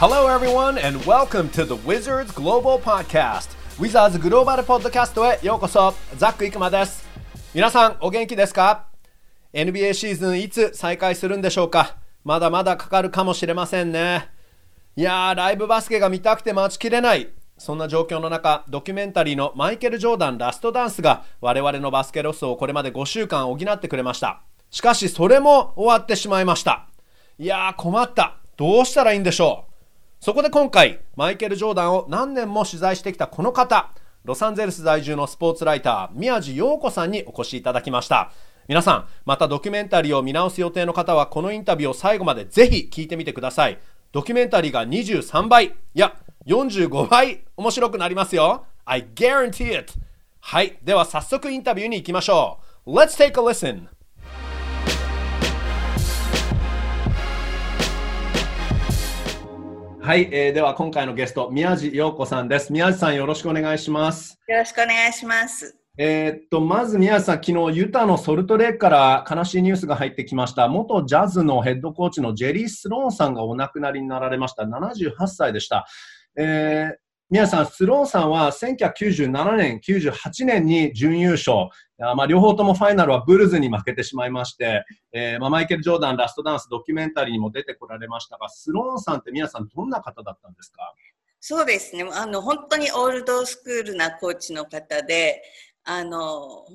[0.00, 3.50] Hello, everyone, and welcome to the Wizards Global Podcast.
[3.78, 5.92] Wizards グローバルポッドキャストへようこそ。
[6.16, 7.06] ザック・イクマです。
[7.52, 8.86] 皆さん、お元気ですか
[9.52, 11.98] ?NBA シーズンいつ再開するんでしょうか？
[12.24, 14.30] まだまだかかるかもしれませんね。
[14.96, 17.28] いやー、ライブバスケが見たくて待ちきれない。
[17.58, 24.40] そんな状況の中、ドキュメンタリーのマイケル・ジョーダンラストダンスが我々のバスケロスをこれまで5週間補ってくれました。
[24.70, 26.88] しかし、それも終わってしまいました。
[27.38, 28.38] いやー、困った。
[28.56, 29.69] どうしたらいいんでしょう？
[30.20, 33.90] そこで今回、マイケル・ジョーダンを何年も取材してきたこの方、
[34.24, 38.30] ロサンゼルス在住のスポーツライター、宮地陽子さんにお越しいただきました。
[38.68, 43.78] 皆さん、またドキュメンタリーを見直す予定の方は、このインタビューを最後までぜひ聞いてみてください。
[44.12, 46.14] ドキュメンタリーが23倍、いや、
[46.46, 48.66] 45倍面白くなりますよ。
[48.84, 49.94] I guarantee it!
[50.40, 52.90] はい、では早速インタビューに行きましょう。
[52.92, 53.99] Let's take a listen!
[60.10, 62.72] はい、えーでは今回のゲスト、宮地陽子さんです。
[62.72, 64.40] 宮地さん、よろしくお願いします。
[64.48, 65.76] よろしくお願いします。
[65.96, 70.66] えーっと、まず宮地さん、昨日ユタのソルトレークから悲しいニュースが入ってきました。
[70.66, 74.64] 元ジャズのヘッドコーチのジェリー・スローンさんがお亡くなりになられました。
[74.64, 75.86] 78歳でした。
[76.36, 81.68] えー宮地さん、スローンさんは1997年、98年に準優勝。
[82.02, 90.94] あまあ、両方ともファイナルはブルズに負けてしまいまして、えーまあ、マイケル・ジョーダンラストダンスドキュメンタリーにも出てこられましたが、スローンさんって宮地さん、どんな方だったんですか？
[91.40, 92.06] そうですね。
[92.12, 95.42] あの、本当にオールドスクールなコーチの方で、
[95.84, 96.66] あの、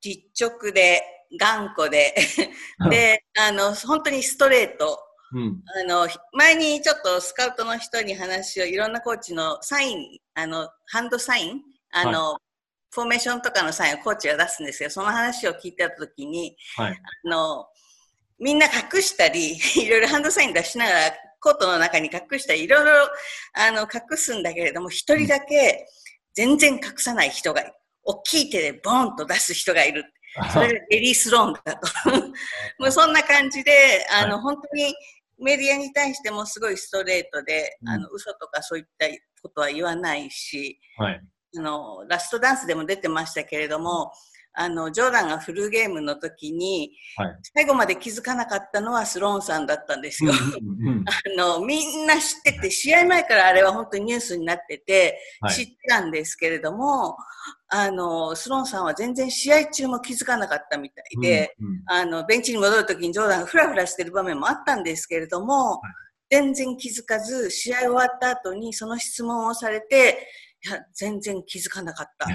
[0.00, 1.02] 実直で、
[1.38, 2.12] 頑固で、
[2.90, 4.98] で、あの、本当にストレート。
[5.32, 5.62] うん。
[5.80, 11.62] あの、前にちょっとスカウトの人に話を、いろんなコーチのサイン、あの、ハンドサイン、
[11.92, 12.36] あの、
[12.92, 14.90] フォーメーションとかのサインをコーチが出すんですよ。
[14.90, 17.00] その話を聞いたときに、はい。
[17.24, 17.66] あの、
[18.38, 23.08] みんな隠したり、 いろいろハンドサイン出しながら、コートの中に隠したり、いろいろ、
[23.54, 25.86] あの、隠すんだけれども、一人だけ
[26.34, 27.72] 全然隠さない人がいる。
[28.02, 30.04] 大きい手でボーンと出す人がいる。
[30.52, 32.10] それがエリー・スローンだと。
[32.78, 34.94] もうそんな感じで、あの、はい本当に
[35.42, 39.06] メディアに対してもすごいストレートで、うんあの、嘘とかそういった
[39.42, 41.20] ことは言わないし、はい。
[41.56, 44.12] あの、ラストダンスでも出てましたけれども、
[44.52, 47.38] あの、ジョーダンがフルゲームの時に、はい。
[47.54, 50.32] 最後まで気づかなかったのはスローンさんだったんですよ。
[50.32, 57.16] うんうん あの、みんな知ってて、試合前からあれは本当にニュースになってて、はい知ってたんですけれども、
[57.68, 65.80] あの、スローンさんは全然試合中も気づかなかったみたいで、うんうんあの、ベンチに戻るときにジョーダンがフラフラしてる場面もあったんですけれども、
[66.28, 70.28] 全然気づかず、試合終わった後にその質問をされて、
[70.64, 72.26] いや、全然気づかなかった。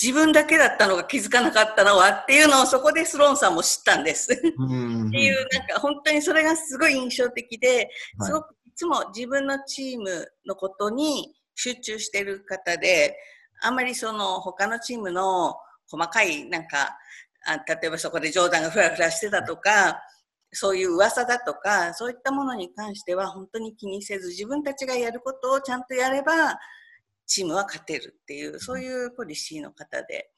[0.00, 4.32] 自分だけだったのが気づかなかったのはっていうのをそこでスローンさんも知ったんです。
[4.32, 7.88] ってうんいう、なんか本当にそれがすごい印象的で、はい
[8.22, 13.16] すごくいつも自分のチームのことに集中してる方で、
[13.60, 15.56] あんまりその他のチームの
[15.88, 16.96] 細かいなんか、
[17.44, 20.00] あ例えばそこでジョーダンがフラフラしてたとか、
[20.52, 26.56] そういう噂だとか、そういったものに関しては本当に気にせず、自分たちがやることをちゃんとやれば、
[27.28, 30.30] チームは勝てるっていう、そういうポリシーの方で、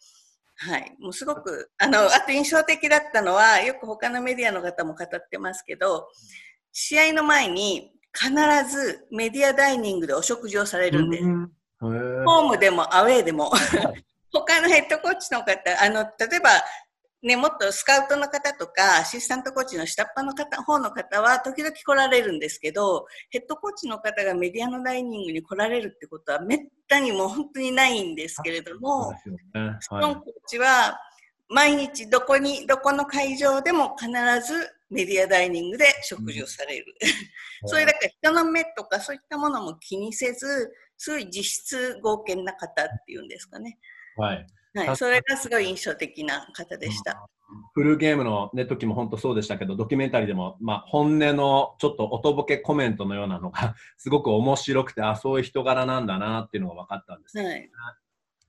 [0.57, 0.95] はい。
[1.01, 6.09] もうすごく、あの、あと印象的だったのは、よく他のメディアの方も語ってますけど、
[6.73, 8.31] 試合の前に必
[8.71, 11.25] ずメディアダイニングでお食事をされるんです。
[11.81, 13.51] ホームでもアウェーでも。
[14.33, 16.51] 他のヘッドコーチの方、あの、例えば、
[17.23, 30.99] ね、もっとスカウトの方とか、アシスタントコーチの下っ端の方、方の方は時々来られるんですけど、ヘッドコーチの方がメディアのダイニングに来られるってことはめったにもう本当にないんですけれども、そうですよねストーンコーチは
[31.51, 36.95] 毎日どこに、どこの会場でも必ずメディアダイニングで食事をされる。
[37.67, 43.79] それだから人の目とかそういったものも気にせず、すごい実質合憲な方っていうんですかね。
[44.17, 44.47] はい。
[44.75, 47.29] はい、それがすごい印象的な方でした。
[47.75, 57.39] フルゲームの、ね、時も本当そうでしたけど、ドキュメンタリーでも、まあ、本音のちょっとおとぼけコメントのようなのが、 すごく面白くて、あ、そういう人柄なんだなっていうのが分かったんです。
[57.39, 57.71] はい。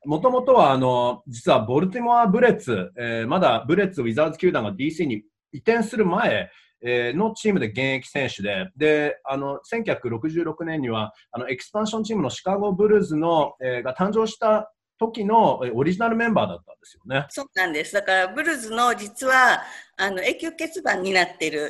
[0.06, 6.50] もともとは、あの、実はボルティモア・ブレッツ、えーまだブレッツ・ウィザーズ球団が DC に移転する前、
[6.84, 17.26] えーのチームで現役選手で、で、あの、1966年には、あの、エキスパンションチームのシカゴブルズの、えーが誕生した時のえーオリジナルメンバーだったんですよね。
[17.30, 17.94] そうなんです。
[17.94, 19.64] だから、ブルーズの実は、
[19.98, 21.70] あの、永久欠番になってる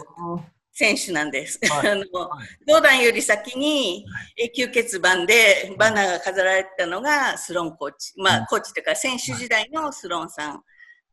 [0.74, 1.58] 選手なんです。
[1.72, 4.06] はいあの、ジョーダンより先に
[4.38, 8.14] 永久欠番でバナーが飾られてたのがスローンコーチ。
[8.18, 10.64] まうんあ、コーチというか選手時代のスローンさん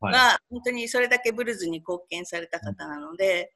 [0.01, 0.13] はい。
[0.13, 3.53] が、本当にそれだけブルーズに貢献された方なので、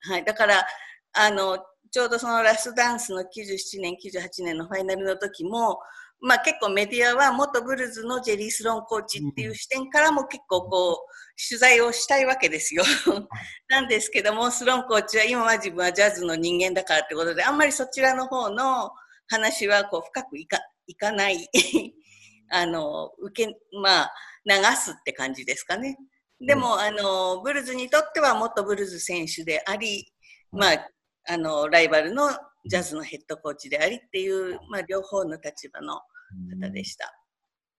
[0.00, 0.24] はい。
[0.24, 0.66] だから、
[1.14, 1.58] あの、
[1.90, 5.78] ちょうどそのラストダンスの97年、98年のファイナルの時も、
[6.22, 10.96] まあ結構メディアは元ブルズのジェリー・スロンコーチっていう視点からも結構こう
[11.48, 12.84] 取材をしたいわけですよ。
[13.68, 18.92] なんですけども、スロンコーチは今は自分はジャズの人間だからってことで、あんまりそちらの方の
[19.28, 21.48] 話はこう深くいかいかない。
[22.50, 24.12] あの、受け、まあ
[24.44, 25.98] 流すって感じですかね。
[26.40, 30.12] でも、あの、ブルズにとっては元ブルズ選手であり、
[30.50, 30.88] まあ、
[31.28, 32.30] あの、ライバルの
[32.64, 36.00] ジャズのヘッドコーチでありっていう、まあ、両方の立場の
[36.60, 37.12] 方でした。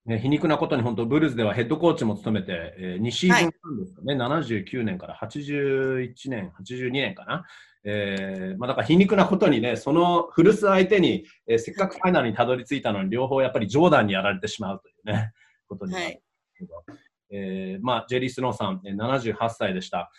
[0.05, 7.45] ね、皮肉なことに本当、ブルーズではヘッドコーチも務めて、えー、2シーズン間ですかね、はい、79年から81年、82年かな。
[7.85, 15.33] えーまあ、だから皮肉なことにね、その古巣相手に、えー、せっかくファイナルにたどり着いたのに、両方やっぱりジョーダンにやられてしまうというね、
[15.67, 16.83] ことになるんですけど、はい、
[17.31, 20.11] えー、まあ、ジェリー・スノーさん、78歳でした。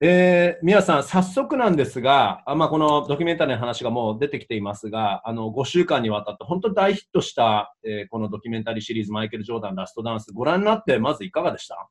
[0.00, 11.88] えー、皆さん、早速なんですが、あまあ、このドキュメンタリーの話がもう出てきていますが、あの5週間にわたって本当に大ヒットした、えー、このドキュメンタリーシリーズ、マイケル・ジョーダン、ラストダンス、ご覧になって、まずいかがでした？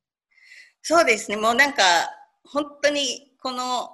[0.82, 1.84] そうですね、もうなんか、
[2.46, 3.90] 本当にこの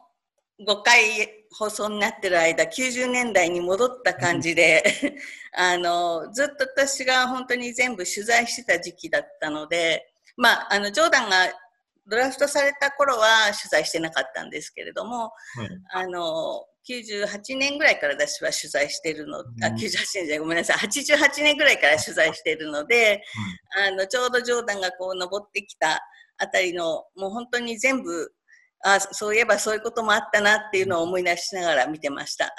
[0.59, 4.83] 5回放送になってる間、90年代に戻った感じで、
[5.57, 11.51] あのずっと私が本当に全部取材してた時期だったので、まあ、あのジョーダンが
[12.07, 15.29] ドラフトされた頃は取材してなかったんですけれども、は
[15.63, 23.23] い、あの98年ぐらいから私は取材してるの、うん、あ98年じゃごめんなさい88年ぐらいから取材してるので、
[23.87, 26.01] あのちょうどジョーダンがこう登ってきた
[26.37, 28.31] あたりのもう本当に全部
[28.83, 32.53] あそういえばそういうこともあったなっていうのを思い出しながら見てました。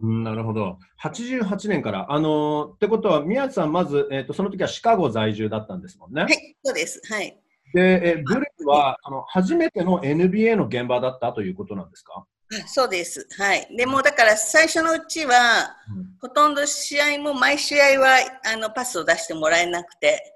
[0.00, 0.78] うん、なるほど。
[1.02, 2.12] 88年から。
[2.12, 6.22] あのー、ってことは、宮地さん、まず、えっ、ー、と、その時はシカゴ在住だったんですもんね。
[6.22, 7.00] はい、そうです。
[7.08, 7.40] はい。
[7.74, 12.26] で、えブルーはあの初めての NBA の現場だったということなんですか？
[12.66, 13.26] そうです。
[13.38, 13.66] はい。
[13.76, 20.34] でもだから最初のうちは、うん、ほとんど試合も毎試合はあのパスを出してもらえなくて、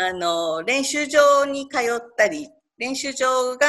[0.00, 2.48] あの練習場に通ったり、
[2.78, 3.66] 練習場が、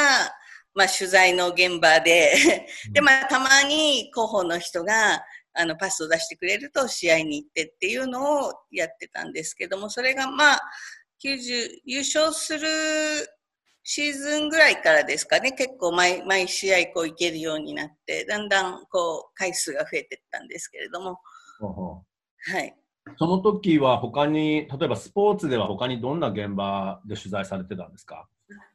[0.74, 5.22] まあ、取材の現場でで、まあ、たまに広報の人が
[5.52, 10.60] あのパスを出してくれると試合に行ってっていうのをやってたんですけども、それがまあ、
[11.22, 12.68] 90優勝する
[13.88, 21.20] シーズンぐらいからですかね、結構毎毎試合こういけるようになって、だんだんこう回数が増えていったんですけれども。
[21.60, 22.74] はい。
[23.16, 28.26] その時は他に、例えばスポーツでは他にどんな現場で取材されてたんですか？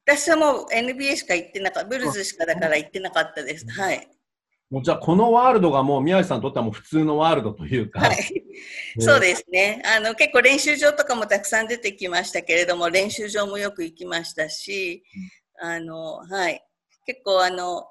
[0.06, 3.70] 私はもう NBA しか行ってなかった、ブルズしかだから行ってなかったです。
[3.70, 4.08] はい。
[4.72, 8.18] もうじゃあこのワールドがもう宮内さんにとってはもう普通のワールドというか、はい、
[9.00, 9.84] そうですね。
[9.86, 15.04] あの結構練習場とかもたくさん出てきましたけれども練習場もよく行きましたし、
[15.62, 16.64] うん、あのはい、
[17.06, 17.84] 結構あの、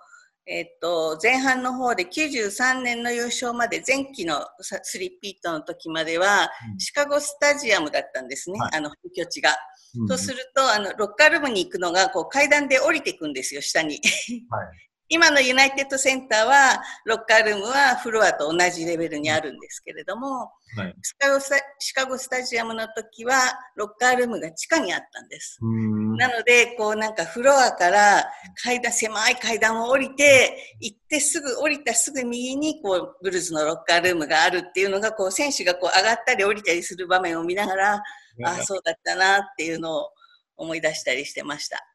[0.47, 9.50] えっと、前半の方で93年の優勝まで前期のスリーピートの時までは、うん、シカゴスタジアムだったんですね、はい、あの本拠地が。
[9.99, 14.00] うん、とするとあのロッカールームに行くのがこう階段で降りていくんですよ下に。
[14.49, 21.40] はい今のユナイテッドセンターは、ロッカールームはフロアと同じレベルにあるんですけれども、はい、シカゴ
[21.80, 23.34] シカゴスタジアムの時は、
[23.74, 25.58] ロッカールームが地下にあったんです。
[26.16, 28.24] なので、こうなんかフロアから
[28.62, 38.02] 階段、狭い階段を降りて、行ってすぐ降りたすぐ右に、こう、ブルーズのロッカールームがあるっていうのが、こう、選手がこう上がったり降りたりする場面を見ながら、あ
[38.44, 40.10] あ、そうだったなっていうのを
[40.56, 41.90] 思い出したりしてました。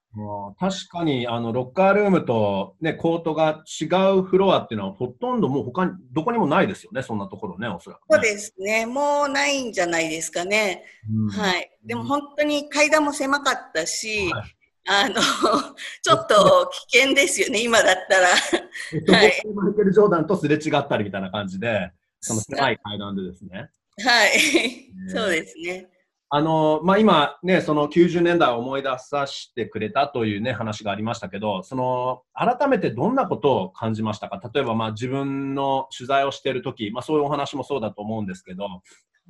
[0.57, 3.85] 確かにあのロッカールームと、ね、コートが違
[4.17, 10.85] うフロアっていうのはほとんどもう他にどこにもないですよね、そんなところね、おそらく、ね、そうですね、もうないんじゃないですかね。
[11.11, 14.43] うん、はい、でも本当に階段も狭かったし、はい、
[14.87, 18.27] あのちょっと危険ですよね、今だったら。
[18.27, 21.91] はい、マイケル・ジョーダンとすれ違ったりみたいな感じで、
[22.21, 23.69] その狭い階段でですね。
[24.03, 25.89] はい、そうですね。
[26.37, 34.41] あの、まあ、今ね、その90年代を思い出させてくれたというね、話がありましたけど、その、改めてどんなことを感じましたか？
[34.53, 38.67] 例えば、ま、自分の取材をしているとき、まあ、そういうお話もそうだと思うんですけど、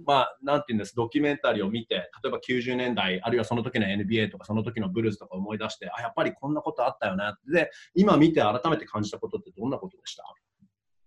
[0.03, 7.25] まあ、なんていうんです、ドキュメンタリーを見て、例えば90年代、あるいはその時の NBA とか、その時のブルースとか思い出して、あ、やっぱりこんなことあったよね。
[7.53, 10.23] で、今見て改めて感じたことってどんなことでした？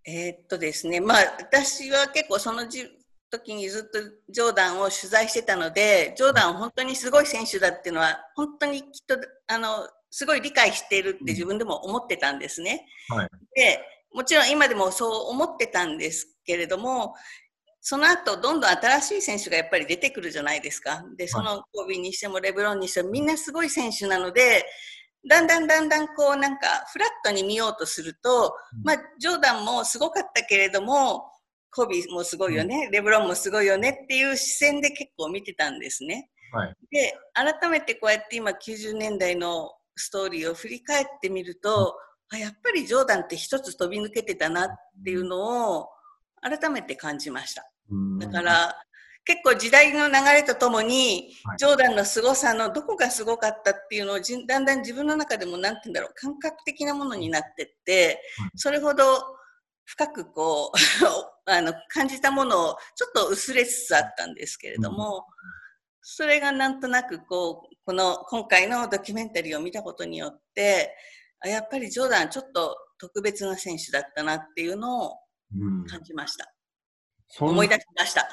[0.05, 2.89] えー、っとですね、まあ、私は結構そのじ
[3.31, 9.17] 時にずっとジョーダンを取材してたので、ジョーダンは本当にすごい選手だっていうのは、本当にきっと、
[9.47, 12.87] あの、すごい理解しているって自分でも思ってたんですね。
[13.09, 13.81] はい、で、
[14.13, 17.15] もちろん今でもそう思ってたんですけれども、
[17.81, 21.05] その後、どんどん新しい選手がやっぱり出てくるじゃないですか。
[21.17, 24.65] で、そのコビにしてもレブロンにしてもみんなすごい選手なので、
[25.29, 28.55] だんだんだんだんこうなんかフラットに見ようとすると、
[28.85, 31.31] まあ、ジョーダンもすごかったけれども、
[31.71, 36.31] コビーもすごいよね、レブロンもすごいよねっていう視線で結構見てたんですね。
[36.53, 41.97] はい、で、改めてこうやって今90年代のストーリーを振り返ってみると、
[42.31, 44.69] あやっぱりジョーダンって一つ飛び抜けてたなっ
[45.05, 45.89] ていうのを
[46.41, 47.65] 改めて感じました。
[48.19, 48.75] だから
[49.25, 58.23] 結構時代の流れとともに、ジョーダンの凄さのどこがすごかったっていうのをだんだん自分の中でも何て言うんだろう感覚的なものになってって
[58.57, 59.05] それほど
[59.89, 60.71] 深くこう
[61.51, 65.27] あの感じたものをちょっと薄れつつあったんですけれども、
[66.03, 70.95] それがなんとなくこうこの今回のドキュメンタリーを見たことによって
[71.43, 75.17] やっぱりジョーダンちょっと特別な選手だったなっていうのを
[75.89, 76.53] 感じました。
[77.41, 78.29] 思い出しました。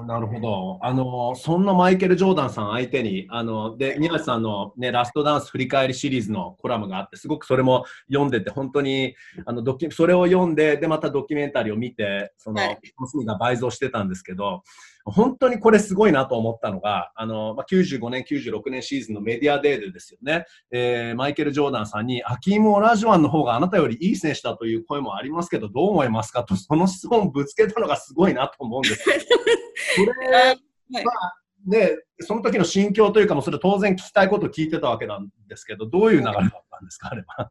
[0.00, 0.78] あなるほど。
[0.82, 9.14] あの、そんなマイケル・ジョーダンさん相手に、あの、で、宮内さんのね、ラストダンス振り返りシリーズのコラムがあって、すごくそれも読んでて、本当に、
[9.46, 14.62] あの、ドキそれを読んで、で、またドキュメンタリーを見て、その、楽しみが倍増してたんですけど、
[15.04, 26.44] 本当にこれすごいなと思ったのが、あの、まあ、95年、96年シーズンのメディアデーでですよね、えー、マイケル・ジョーダンさんに、アキーム・オラジュワンの方があなたよりいい選手だという声もありますけど、どう思いますか？
[26.44, 29.04] と、その質問をぶつけたのがすごいなと思うんです。
[29.04, 29.10] こ
[30.30, 30.56] れ、
[30.90, 31.34] まあ、
[31.66, 37.50] ね、その時の心境というか、もそれ当然聞きたいことを聞いてたわけなんですけど、どういう流れだったんですか、あれは。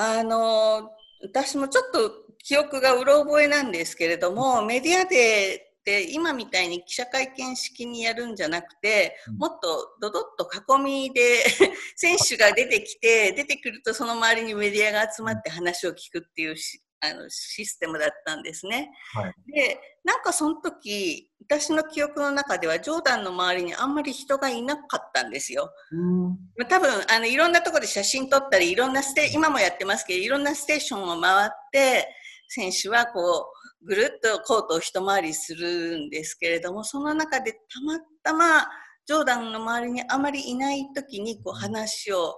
[0.00, 0.92] あの
[1.22, 2.12] 私もちょっと
[2.44, 11.44] 記憶がうろ覚えなんですけれども、メディアでって今みたいに記者会見式にやるんじゃなくてもっとドドッと囲みで
[11.96, 16.56] 選手が出てきて出てくるとその周りにメディアが集まって話を聞くっていう
[17.00, 18.90] あのシステムだったんですね。
[19.14, 25.72] はい、でなんかその時私の記憶の中ではジョーダンの周りにあんまり人がいなかったんですよ。
[25.92, 32.08] うん多分あのいろんなところで写真撮ったりいろんなステ今もやってますけどいろんなステーションを回って
[32.48, 33.52] 選手はこ
[33.82, 38.66] うぐるっとコートを一回りするんですけれどもその中でたまたま
[39.06, 42.36] ジョーダンの周りにあまりいない時にこう話を、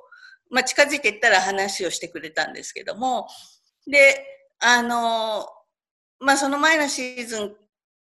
[0.50, 3.26] まあ、近づいていったら話をしてくれたんですけども
[3.86, 4.24] で
[4.60, 5.46] あの
[6.20, 7.52] まあその前のシーズン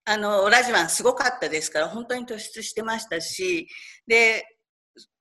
[0.06, 3.68] あのラジワンすごかったですから本当に突出してましたし
[4.08, 4.44] で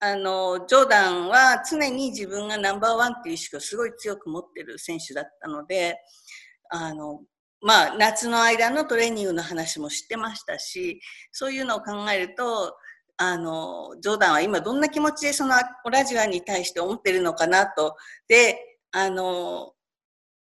[0.00, 5.98] あのジョーダンは常に自分がナンバーワンっていう意識をすごい強く持ってる選手だったので
[6.70, 7.20] あの
[7.62, 11.00] まあ、夏の間のトレーニングの話も知ってましたし
[11.32, 12.76] そういうのを考えると
[13.16, 15.54] あのジョーダンは今どんな気持ちでその
[15.84, 17.96] オラジアンに対して思ってるのかなと。
[18.28, 18.58] で
[18.92, 19.72] あの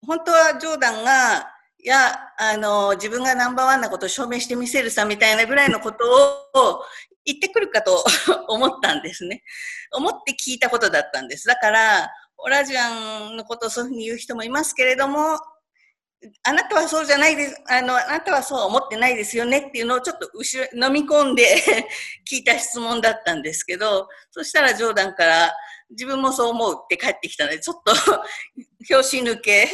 [0.05, 1.47] 本当はジョーダンが
[1.83, 5.97] いやあの自分がナンバーワンなことを証明してみせるさみたいなぐらいのこと
[6.53, 6.81] を
[7.25, 8.03] 言ってくるかと
[8.47, 9.43] 思ったんですね。
[9.91, 11.47] 思って聞いたことだったんです。
[11.47, 15.37] だからオラジアンのことをそういうふうに言う人もいますけれども
[16.43, 21.43] あなたはそうじゃないです、あの、あなたはそう思ってないですよねっていうのをちょっと後ろ飲み込んで
[22.29, 25.53] 聞いた質問だったんですけど、そしたらジョーダンから
[25.89, 27.93] 自分もそう思うって帰ってきたので、ちょっと
[28.87, 29.67] 拍子抜け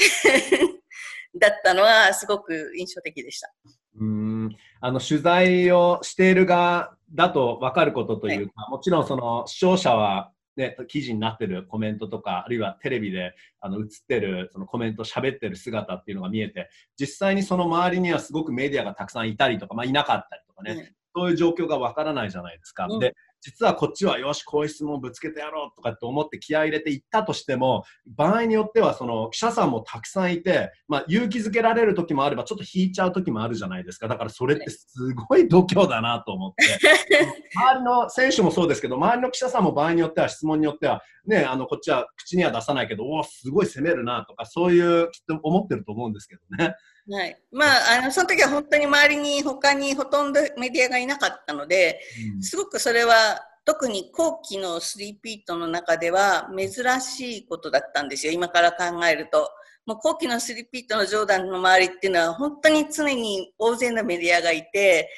[1.35, 3.51] だったのはすごく印象的でした。
[3.99, 4.55] うん。
[4.79, 22.87] あの取材をしている側だと分かることというか、はい、もちろんその視聴者はね、記事になってるコメントとか、あるいはテレビであの映ってるそのコメント、喋ってる姿っていうのが見えて、実際にその周りにはすごくメディアがたくさんいたりとか、まあ、いなかったりとかね、うん、そういう状況がわからないじゃないですか。
[22.89, 34.07] うん、で実はこっちはよし、こういう質問をぶつけてやろうとかって思って気合い入れていったとしても、場合によってはその記者さんもたくさんいて、まあ、勇気づけられる時もあれば、ちょっと引いちゃう時もあるじゃないですか。
[34.07, 36.65] だからそれってすごい度胸だなと思って。
[37.55, 46.75] 周りの選手もそうですけど、周りの記者さんも場合によっては、質問によっては、ね、あのこっちは口には出さないけど、おお、すごい攻めるなとか、そういうきっと思ってると思うんですけどね。
[47.09, 47.41] はい。
[47.51, 52.01] まあ、あの、その時は本当に周りに他にほとんどメディアがいなかったので、
[52.35, 53.36] うん、すごくそれは
[53.67, 58.31] 特に後期のスリーピートの中では珍しいことだったんですよ。
[58.31, 59.51] 今から考えると。
[59.85, 65.09] もう後期のスリーピートのジョーダンの周りっていうのは本当に常に大勢のメディアがいて、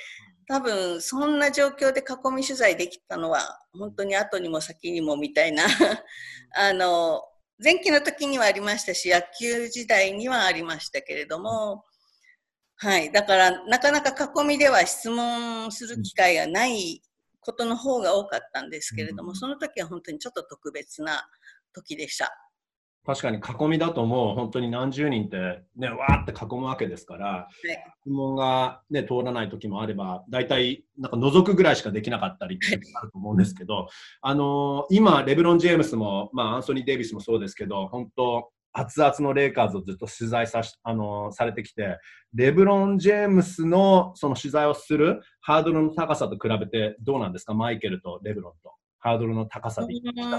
[0.48, 5.66] 多分そんな状況で囲み取材できたのは本当に後にも先にもみたいな
[6.58, 7.22] あの
[7.64, 11.86] 前期の時にはありましたし、野球時代にはありましたけれども、
[12.78, 13.12] はい。
[13.12, 17.04] だから、なかなか囲みでは質問する機会がない
[17.50, 21.28] ことの方が多かったんですけれども、その時は本当にちょっと特別な
[21.74, 22.32] 時でした。
[23.06, 27.48] 確かに囲みだともう本当に何十人ってね、わーって囲むわけですから、
[28.02, 33.88] 質問が、ね、通らない時もあれば、大体なんか覗くぐらいしかできなかったりってあると思うんですけど、
[34.22, 41.98] あのー、今、レブロン・ジェームスも、まあ、アンソニー・デイビスもそうですけど、本当、熱々のレイカーズをずっと取材さし、あのー、されてきて、
[42.34, 48.74] レブロン・ジェームスのその取材をするハードルの高さと比べてどうなんですか、マイケルとレブロンと。
[49.00, 50.38] ハードルの高さでた？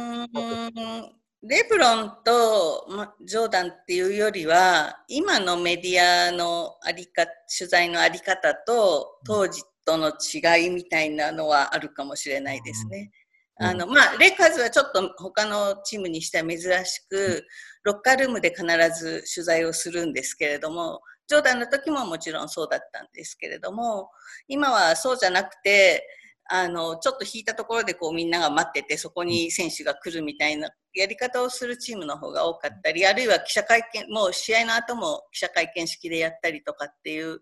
[1.42, 2.86] レブロンと
[3.24, 7.24] ジョーダンっていうよりは、今のメディアのありか、
[7.58, 13.10] 取材のあり方と当時との違いみたいなのはあるかもしれないですね。
[13.58, 17.46] うん、あの、まあ、レイカーズはちょっと他のチームにしては珍しく、
[17.82, 18.64] ロッカールームで必
[18.98, 24.10] ず取材をするんですけれども、ジョーダンの時ももちろんそうだったんですけれども、
[24.48, 26.06] 今はそうじゃなくて、
[26.52, 37.38] あの、ちょっと引いたところでこうみんなが待ってて、そこに選手が来るみたいなやり方をするチームの方が多かったり、あるいは記者会見、もう試合の後も記者会見式でやったりとかっていう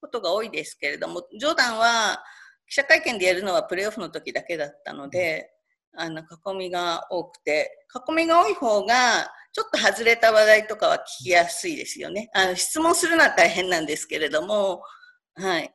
[0.00, 2.22] ことが多いですけれども、ジョーダンは
[2.66, 5.52] 記者会見でやるのはプレーオフの時だけだったので、
[5.94, 12.30] あの、囲みが多くて、囲みが多い方が、ちょっと外れた話題とかは聞きやすいですよね。
[12.32, 14.82] あの、質問するのは大変なんですけれども、
[15.34, 15.74] はい。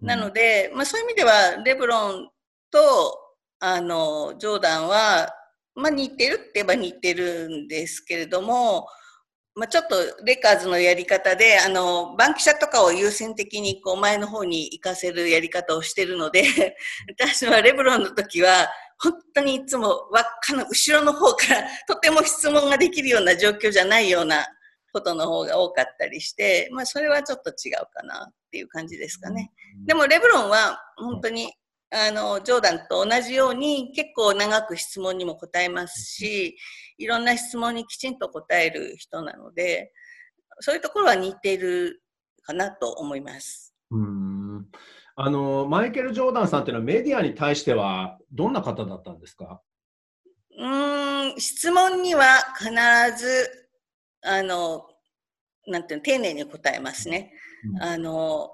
[0.00, 2.30] なので、まあそういう意味では、レブロン
[2.70, 3.18] と、
[3.58, 5.28] あの、ジョーダンは、
[5.74, 8.86] まあ似てるって言えば似てるんですけれども、
[9.56, 16.44] まあちょっとレカーズのやり方で、あの、バンキシャとかを優先的にこう前の方に行かせるやり方をしてるので、
[17.18, 18.68] 私はレブロンの時は、
[19.00, 24.44] 本当にいつも輪っかの後ろの方からとても質問ができるような状況じゃないような
[24.92, 29.52] ことの方が多かったりして、まあそれはちょっと違うかなっていう感じですかね。
[29.86, 31.52] でもレブロンは本当に、
[31.90, 36.56] あの、ジョーダンと同じように結構長く質問にも答えますし、
[36.98, 39.92] いろんな質問にきちんと答える人なので、
[40.60, 42.02] そういうところは似ている
[42.42, 43.74] かなと思います。
[43.90, 44.66] うん
[45.20, 49.60] あのマイケル・ジョーダンさんっていうのはメディアに対してはどんな方だったんですか？
[50.56, 50.66] う
[51.34, 52.24] ん質問には
[52.58, 52.70] 必
[53.18, 53.68] ず
[54.22, 54.84] あの、
[55.66, 57.32] なんていうの、丁寧に答えますね。
[57.74, 58.50] うん、あの、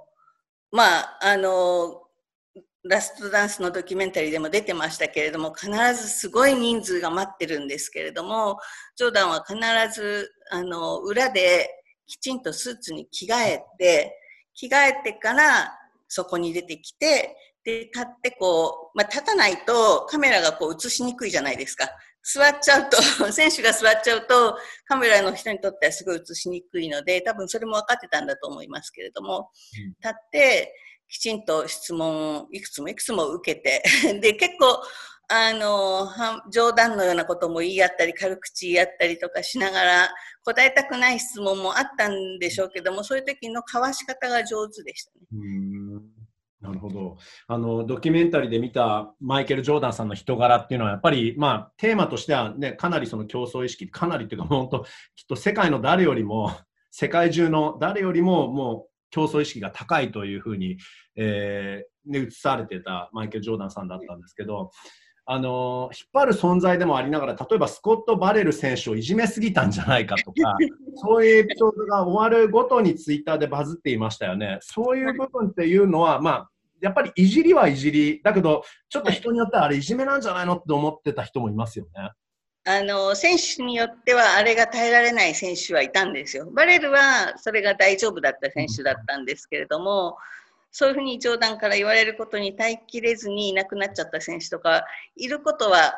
[0.71, 2.03] まあ、あの、
[2.87, 8.59] ラストダンスのドキュメンタリーでも出てましたけれども、必ずすごい人数が待ってるんですけれども、
[8.96, 9.59] ジョーダンは必
[9.98, 11.70] ず、あの、裏で
[12.07, 14.18] きちんとスーツに着替えて、
[14.55, 15.72] 着替えてから
[16.14, 21.88] そこに出てきて、で、立ってこう、まあ、立たないとカメラがこう映しにくいじゃないですか。
[22.22, 29.50] 座っちゃうと、 選手が座っちゃうと、カメラの人にとってはすごい映しにくいので、多分それも分かってたんだと思いますけれども、
[30.00, 30.74] 立って、
[31.09, 33.83] きちんと質問をいくつもいくつも受けて、
[34.20, 34.81] で、結構、
[35.29, 36.09] あの、
[36.50, 45.27] 冗談のようなことも言い合ったり、軽口言い合ったりとかしながら、答えたくない質問もあったんでしょうけども、そういう時の交わし方が上手でしたね。
[46.64, 54.81] なるほどあのドキュメンタリーで見たマイケル・ジョーダンさんの人柄っていうのはやっぱり、まあ、テーマとしては、ね、かなりその競争意識かなりっていうか本当
[55.14, 56.57] きっと世界の誰よりも
[56.90, 60.79] 世界中の誰よりももう競争意識が高いというふうに、
[61.16, 64.70] えー、ね、映されてたマイケル・ジョーダンさんだったんですけど、
[65.27, 70.57] あの引っ張る存在でもありながら例えばスコット・バレル選手をいじめすぎたんじゃないかとか
[70.96, 74.59] そういうエピソードが終わるごとにツイッターでバズっていましたよね。
[74.61, 76.50] そういう部分っていうのは、まあ、
[76.85, 82.11] やっぱりいじりはいじり、だけど、ちょっと人によってはあれいじめなんじゃないのって思ってた人もいますよね。
[82.66, 86.51] あの、選手によってはあれが耐えられない選手はいたんですよ。
[86.51, 90.18] バレルはそれが大丈夫だった選手だったんですけれども、
[90.70, 94.85] そういうふうに冗談から言われることに耐えきれずにいなくなっちゃった選手とか
[95.16, 95.94] いることは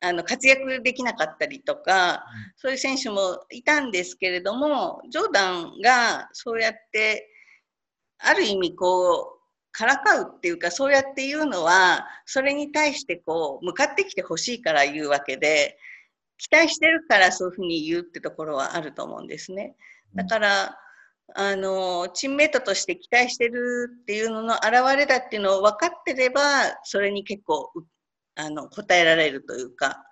[0.00, 2.24] あの活躍できなかったりとか、
[2.56, 7.28] そういう選手もいたんですけれども、ジョーダンがそうやって、
[8.18, 9.37] ある意味こう、
[9.72, 15.78] からかうっていうか、そうやって言うのは、それに対してこう、向かってきてほしいから言うわけで、
[16.38, 19.76] 期待してるからそういうふうに言うってところはあると思うんですね。
[20.14, 20.78] だから、
[21.34, 26.40] あの、チームメイトとして期待してるっていうのの表れだっていうのを分かってれば、
[26.84, 27.70] それに結構、
[28.36, 30.04] あの、答えられるというか。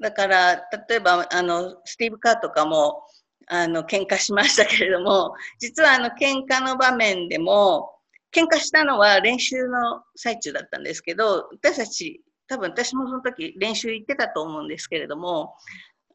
[0.00, 0.56] だから、
[0.88, 3.02] 例えば、あの、スティーブ・カーとかも、
[3.46, 7.93] あの、喧嘩しましたけれども、実はあの、喧嘩の場面でも、
[8.34, 15.54] 喧嘩したのは練習の最中だったんですけど、私たち、多分私もその時練習行ってたと思うんですけれども、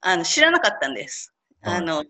[0.01, 1.33] あの、知らなかったんです。
[1.61, 2.03] あの、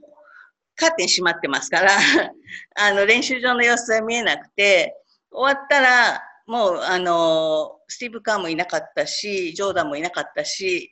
[0.76, 1.91] カーテン閉まってますから
[2.76, 4.95] あの、練習場の様子は見えなくて、
[5.32, 10.91] 終わったら、もう、あの、スティーブ・カーもいなかったし、ジョーダンもいなかったし、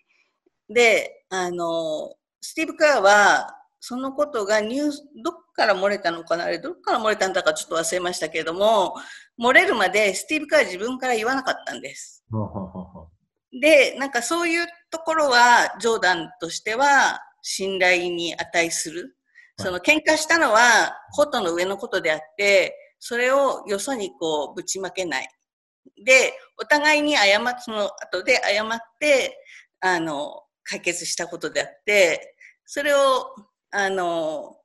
[0.69, 6.45] で、あの、スティーブ・カーは、そのことがニュース、どっから漏れたのかな？
[6.45, 8.95] あれ、どっから漏れたんだかちょっと忘れましたけれども、
[9.37, 12.23] 漏れるまでスティーブ・カーは自分から言わなかったんです。
[13.61, 19.17] で、なんかそういうところは、ジョーダンとしては信頼に値する。
[19.57, 25.29] その喧嘩したのはコートの上のことであって、それをよそにこうぶちまけない。
[26.05, 29.35] で、お互いに謝っ、その後で謝って、
[29.79, 33.33] あの、解決したことであって、それを、
[33.71, 34.56] あの、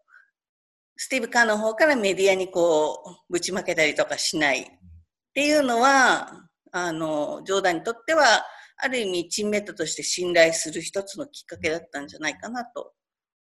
[1.03, 2.93] スティーブ・カーの方からメディアにこ
[3.29, 4.65] う、ぶちまけたりとかしないっ
[5.35, 8.23] ていうのは、あの、ジョーダンにとっては、
[8.77, 12.93] ある意味、チームメイトとして信頼する一つのきっかけだったんじゃないかなと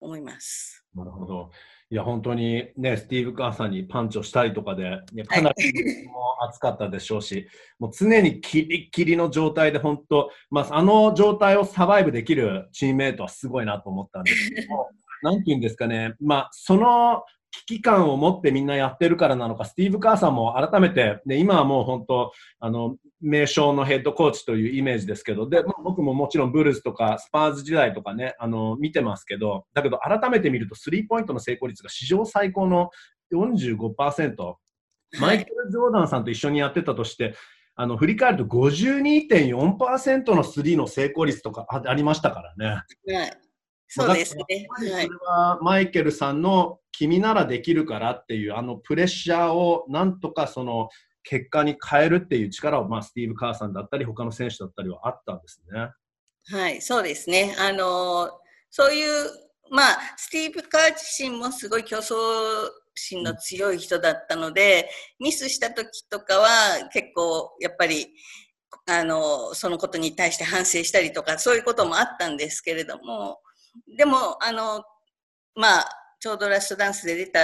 [0.00, 0.82] 思います。
[0.94, 1.50] なるほど。
[1.90, 7.46] いや、本当にね、スティーブ・カーさんにパンチをしたりとかで、ね、かなりも熱かったでしょうし、
[7.78, 14.88] もう常にキリキリの状態で、本当、まあ、あの状態をサバイブできるチームメイトはすごいなと思ったんですけども、
[15.22, 32.90] なんていうんですかね、まあ、その危機感を持ってみんなやってるからなのか、スティーブ・カーさんも改めて、ね、今はもう本当、あの、名称のヘッドコーチというイメージですけど、で、僕ももちろんブルースとかスパーズ時代とかね、あの、見てますけど、だけど改めて見ると、スリーポイントの成功率が史上最高の
[33.32, 34.56] 45%。
[35.20, 37.34] マイケル・ジョーダンさんと一緒にやってたとして、
[37.74, 42.82] あの、振り返ると52.4%のスリーの成功率とかありましたからね。
[43.14, 43.38] はい。
[43.94, 44.44] そうですね。
[44.78, 50.88] それはマイケルさんの君ならできるからっていうあのプレッシャーをなんとかその
[51.24, 55.90] 結果に変えるっていう力を、まあ、スティーブ・カーさんだったり他の選手だったりはあったんですね。
[56.46, 57.54] はい、そうですね。
[57.58, 58.30] あの
[58.70, 59.30] そういう、
[59.70, 62.14] まあ、スティーブ・カー自身もすごい競争
[62.94, 64.88] 心の強い人だったので、
[65.20, 66.48] ミスした時とかは
[66.90, 68.06] 結構やっぱり
[68.86, 73.38] あのそのことに対して反省したりとかそういうこともあったんですけれども
[73.96, 74.84] でも、あの、
[75.54, 75.88] まあ、
[76.20, 77.40] ちょうどラストダンスで出た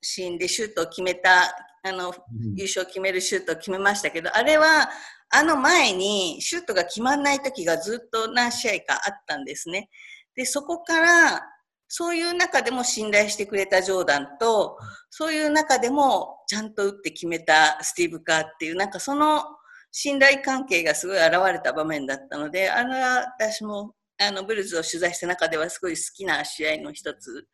[0.00, 1.42] シーンでシュートを決めた、
[1.82, 2.14] あの、
[2.54, 4.88] 優勝を決めるシュートを決めましたけど、あれは、
[5.30, 9.90] あの前にシュートが決まんない時がずっと何試合かあったんですね。
[10.34, 11.42] で、そこから、
[11.88, 14.78] そういう中でも信頼してくれたジョーダンと、
[15.10, 19.42] そういう中でもちゃんと打って決めたスティーブ・カーっていう、なんかその
[19.90, 27.46] 信頼関係がすごい現れた場面だったので、あれは私もあのブルーズを取材した中ではすごい好きな試合の一つ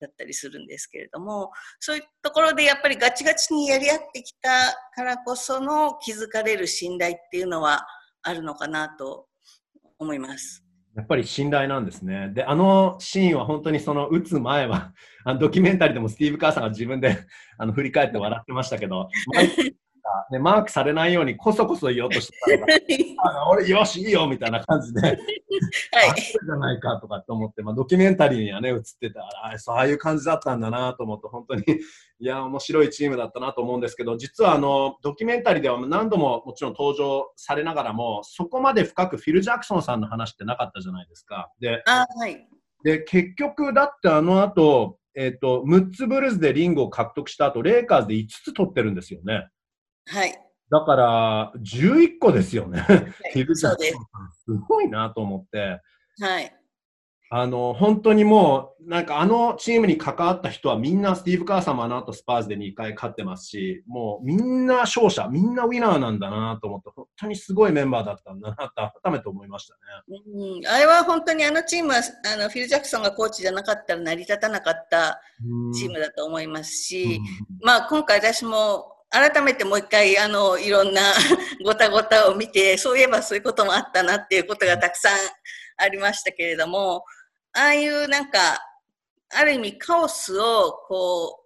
[0.00, 4.50] だったりするんですけれどもそういうところでやっぱりガチガチにやり合ってきた
[4.94, 7.86] からこその気づかれる信頼っていうのは
[8.22, 9.26] あるのかなと
[9.98, 10.64] 思います。
[10.94, 12.30] やっぱり信頼なんですね。
[12.34, 14.92] で、あのシーンは本当にその打つ前は、
[15.24, 17.16] あのドキュメンタリーでもスティーブ・カーさんが自分で
[17.56, 19.08] あの振り返って笑ってましたけど、
[20.30, 25.16] ね、マークされないようにこそこそ言おうとしてたら、俺、よし、いいよみたいな感じで、 はい、
[26.20, 31.62] じゃないかとかって思って、まあ、ドキュメンタリーにはね、映ってたあそうあいう感じだったんだなと思って、本当に
[32.20, 41.50] いや、面白いチームだったなと思うんですけど、実はあのドキュメンタリーでは何度ももちろん登場されながらも、そこまで深くフィル・ジャクソンさんの話ってなかったじゃないですか。
[41.60, 42.48] で、あはい、
[42.82, 49.48] で結局、だってあの後えーと、6つブルーズでリングを獲得した後レイカーズで5つ取ってるんですよね。
[50.06, 50.38] はい。
[50.70, 52.80] だから、11個ですよね。
[52.80, 53.96] はい、 そうです。
[54.44, 55.80] すごいなと思って。
[56.20, 56.52] はい。
[57.34, 69.80] あの、本当にもう、なんかあのチームに関わった人はみんなスティーブ・カーさんもあの後スパーズで2回勝ってますし、もうみんな勝者、みんなウィナーなんだなと思って、本当にすごいメンバーだったんだなと改めて思いましたね。
[70.08, 75.20] うん、あれは本当にあのチームはあのフィル・ジャクソンがコーチじゃなかったら成り立たなかった
[75.74, 77.18] チームだと思いますし、
[77.62, 81.02] まあ今回私も改めてもう一回、あの、いろんな
[81.62, 85.18] ごたごたを見て、そういえばそういうこともあったなっていうことがたくさん
[85.76, 87.04] ありましたけれども、
[87.52, 88.58] ああいうなんか、
[89.34, 91.44] ある意味カオスを、こ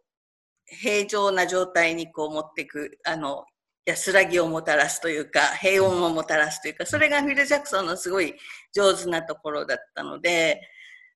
[0.70, 3.44] う、平常な状態にこう持っていく、あの、
[3.85, 8.35] 安らぎをもたらすというか、平穏をもたらすというか、それがフィル・ジャクソンのすごい
[8.72, 10.61] 上手なところだったので、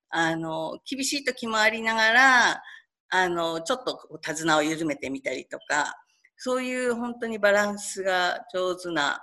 [0.08, 2.62] あの、厳しい時もありながら、
[3.10, 5.94] あの、ちょっと手綱を緩めてみたりとか、
[6.42, 9.20] そういう本当にバランスが上手な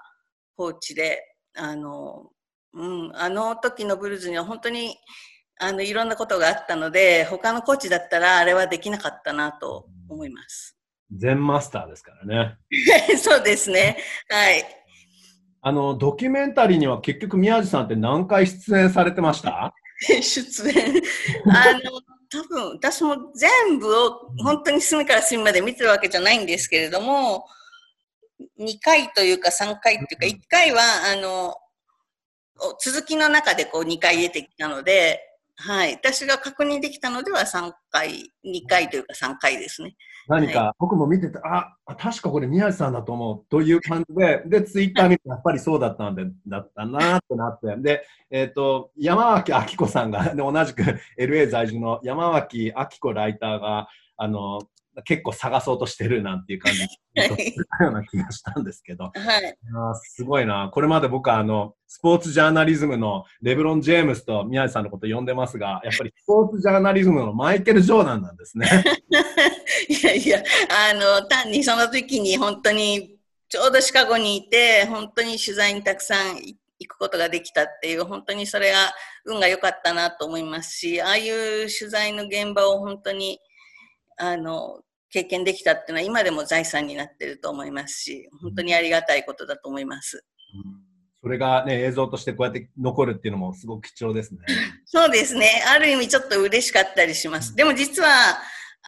[0.56, 1.20] コーチで、
[1.56, 2.30] あの、
[2.74, 4.96] うん、あの時のブルーズには本当に
[5.60, 10.78] あのいろんなことがあったので、他のコーチだったらあれはできなかったなと思います。
[11.12, 12.58] 全マスターですからね。
[13.18, 13.98] そうですね。
[14.30, 14.64] はい。
[15.62, 19.74] あの、ドキュメンタリーには結局宮地さんって何回出演されてました？
[20.22, 21.02] 出演。
[21.48, 27.46] あの、多分私も全部を本当に隅から隅まで見てるわけじゃないんですけれども、
[28.60, 31.56] 2回というか3回というか、1回は、あの、
[32.84, 35.22] 続きの中でこう2回出てきたので、
[35.60, 35.94] はい。
[35.96, 39.96] 私が確認できたのでは3回、2回というか3回ですね。
[40.28, 50.84] 何か、僕も見てて、あ、確かこれ宮地さんだと思うという感じで、で、ツイッター見て、やっぱりそうだったんで、だったなってなって、で、えっ、ー、と、山脇明子さんが、で同じく
[51.18, 53.88] LA 在住の山脇明子ライターが、
[54.18, 54.60] あの、
[55.04, 56.80] 結構探そうとしてるなんていう感じ
[57.16, 59.58] のような気がしたんですけど、はい、
[59.92, 60.70] あすごいな。
[60.74, 68.68] これまで僕はあの、スポーツジャーナリズムのレブロン・ジェームスと宮地さんのこと呼んでますが、やっぱりスポーツジャーナリズムのマイケル・ジョーダンなんですね。
[69.88, 70.44] いやいや、
[70.92, 73.18] あの、単にその時に本当に
[73.50, 76.58] ちょうどシカゴにいて、本当に取材にたくさん行
[76.88, 78.78] くことができたっていう、本当にそれが
[79.26, 83.40] 運が良かったなと思いますし、ああいう取材の現場を本当に
[84.18, 90.26] あの経験できたっていうのは今でも財産になってると思いますし、本当にありがたいことだと思います。
[91.22, 94.42] それがね、映像としてこうやって残るっていうのもすごく貴重ですね。
[94.86, 95.64] そうですね。
[95.68, 97.56] ある意味ちょっと嬉しかったりします。
[97.56, 98.10] でも実は、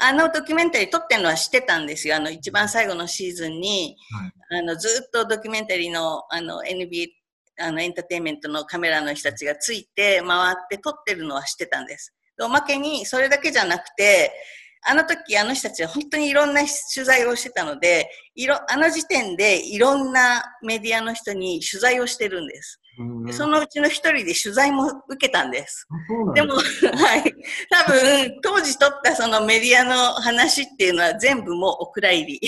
[0.02, 2.16] あのドキュメンタリー撮ってるのは知ってたんですよ。
[2.16, 3.98] あの一番最後のシーズンに、
[4.50, 7.08] はい、あのずっとドキュメンタリーのあの NBA
[7.60, 12.14] あのエンターテインメントのカメラの人たちがついて回って撮ってるのは知ってたんです。
[12.42, 14.32] おまけにそれだけじゃなくて、
[14.82, 22.82] あの時あの人たちは本当にいろんな取材をしてたので、いろ、あの時点でいろんなメディアの人に取材をしてるんです。
[23.32, 25.88] そのうちの一人で取材も受けたんです。
[26.34, 26.62] でも、は
[27.18, 27.34] い。
[27.70, 32.42] 多分、当時取ったそのメディアの話っていうのは全部もうお蔵入り。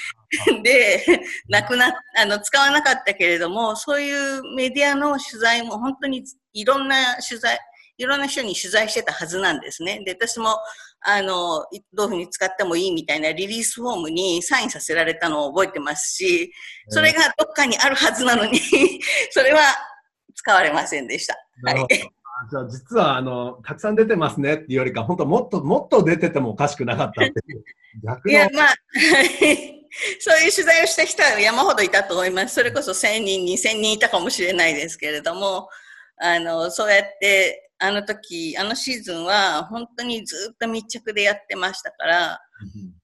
[0.62, 1.04] で、
[1.48, 7.58] なくな、あの、使わなかったけれども、そういうメディアの取材も本当にいろんな取材、
[7.98, 10.00] いろんな人に取材してたはずなんですね。
[10.06, 10.56] で、私も、
[11.02, 16.52] あの、どういうふうに使ってもいいみたいなリリースフォームにサインさせられたのを覚えてますし、
[16.88, 18.60] それがどっかにあるはずなのに
[19.30, 19.60] それは
[20.34, 21.36] 使われませんでした。
[21.64, 21.86] はい。
[22.50, 27.64] じゃあ実はあのたくさん出てますねっていうよりか、本当もっともっと出ててもおかしくなかったっていう。
[28.04, 28.74] 逆いや、まあ、
[30.20, 32.54] そういう取材をした人は山ほどいたと思います。
[32.54, 35.68] それこそ1000人、2000人いたかもしれないですけれども、
[36.18, 42.40] あの、そうやってあの時、あのシーズンは本当にずっと密着でやってましたから、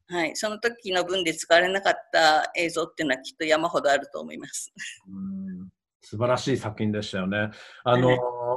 [0.09, 4.73] はい、その時の分で使われなかった映像っていうのはきっと山ほどあると思います。
[5.09, 5.11] う
[5.65, 5.69] ん。
[6.03, 7.51] 素晴らしい作品でしたよね。
[7.85, 8.17] あの、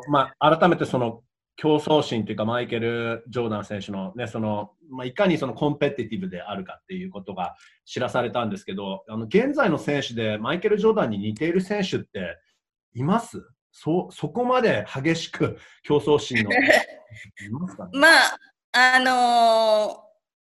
[0.10, 1.24] まあ、改めてその
[1.56, 7.56] 競争心というか、マイケル・ジョーダン選手のね、その、まあ、いかにそのコンペティティブであるかっていうことが
[7.86, 12.38] 知らされたんですけど、あの、現在の選手でマイケル・ジョーダンに似ている選手って
[12.94, 13.42] います？
[13.82, 16.50] そ、そこまで激しく競争心の。
[17.94, 18.38] まあ、
[18.74, 20.04] あの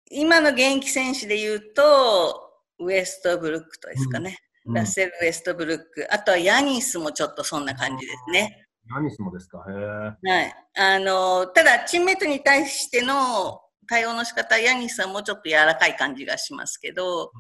[0.10, 4.40] ー、今の現役選手で言うと、ウエストブルックとですかね。
[4.66, 6.08] うん、ラッセル・ウエストブルック。
[6.10, 8.66] あとはヤニスもちょっとそんな感じですね。
[8.90, 10.56] ヤニスもですかへはい。
[10.78, 17.34] あのー、ただ、チームメイトに対しての対応の仕方、ヤニスはもうちょっと柔らかい感じがしますけど、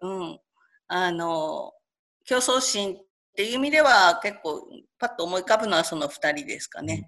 [0.00, 0.40] うん、うん、
[0.86, 2.96] あのー、競争心
[3.36, 4.66] っていう意味では結構
[4.98, 7.04] パッと思い浮かぶのはその2人ですかね。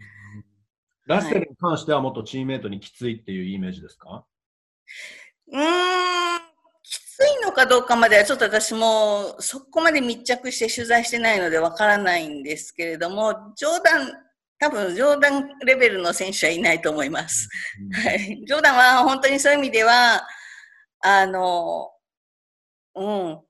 [1.07, 4.27] ラッセルに関してはもっとチームメイトにきついっていうイメージですか？
[5.51, 6.39] うーん、
[6.83, 14.13] きついのかどうかまではちょっと私もそこまで密着して取材してないのでわからないんですけれども、ジョーダン、
[14.59, 17.49] 多分ジョーダンレベルの選手はいないと思います。
[18.05, 18.45] はい。
[18.47, 20.27] ジョーダンは本当にそういう意味では、
[21.01, 21.91] あの、
[22.97, 23.41] うん、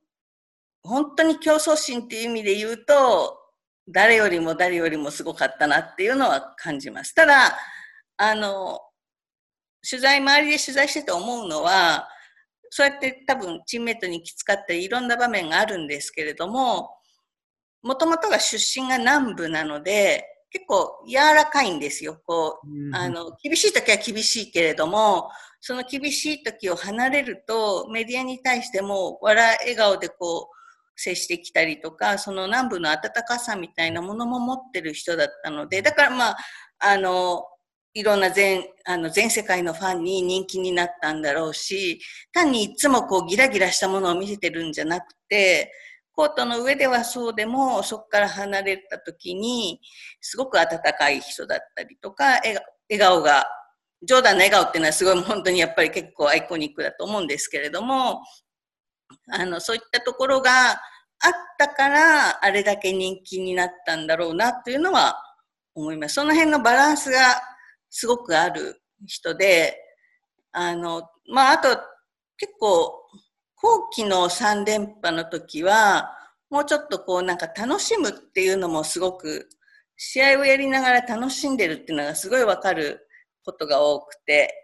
[0.82, 3.38] 本当に競争心っていう意味で言うと、
[3.88, 7.14] 誰よりも誰よりもすごかったなっていうのは感じます。
[7.14, 7.58] ただ、
[8.16, 8.80] あの、
[9.88, 12.08] 取材、周りで取材してて思うのは、
[12.70, 16.90] そうやって多分チームメイトにきつかったりいろんな場面があるんですけれども、
[17.82, 22.20] もともとが出身が南部なので、結構柔らかいんですよ。
[22.26, 30.57] こう、あの、厳しい時は厳しいけれども、その厳しい時を離れると、メディアに対しても笑、笑顔でこう、
[30.98, 36.36] 接してきたりとか、その南部の温かさみたいなものも持ってる人だったので、だからまあ、
[36.80, 37.44] あの、
[37.94, 42.00] いろんな全、あの、全世界のファンに人気になったんだろうし、
[42.32, 45.72] 単にいつもこうギラギラしたものを見せてるんじゃなくて、
[46.12, 49.80] コートの上ではそうでも、そこから離れた時に、
[50.20, 50.66] すごく温
[50.98, 52.60] かい人だったりとか、笑
[52.98, 53.46] 顔が、
[54.02, 58.20] ジョーダンの笑顔っていうのはすごい本当にやっぱり結構アイコニックだと思うんですけれども、
[59.30, 60.78] あの、そういったところがあっ
[61.58, 65.16] たから、あれだけ人気になったんだろうなというのは
[65.74, 66.14] 思います。
[66.14, 67.18] その辺のバランスが
[67.90, 69.76] すごくある人で、
[70.52, 71.68] あの、まあ、あと、
[72.36, 72.92] 結構、
[73.56, 76.14] 後期の3連覇の時は、
[76.50, 79.48] もうちょっとこうなんか楽しむっていうのもすごく
[79.96, 83.06] 試合をやりながら楽しんでるっていうのがすごいわかる
[83.44, 84.54] ことが多くて、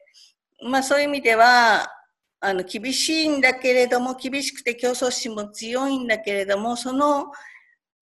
[0.71, 1.87] まあそういう意味では、
[2.45, 7.33] あの、厳しいんだけれども、厳しくて競争心も強いんだけれども、その、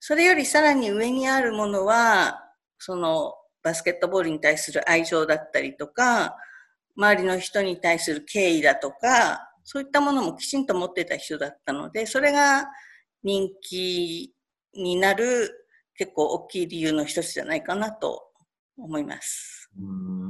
[0.01, 2.43] それよりさらに上にあるものは、
[2.79, 6.35] その、バスケットボールに対する愛情だったりとか、
[6.97, 12.67] 周りの人に対する敬意だとか、そういったものもきちんと持ってた人だったので、それが
[13.23, 14.35] 人気
[14.75, 18.25] になる結構大きい理由の一つじゃないかなと
[18.77, 19.71] 思います。
[19.79, 20.29] うん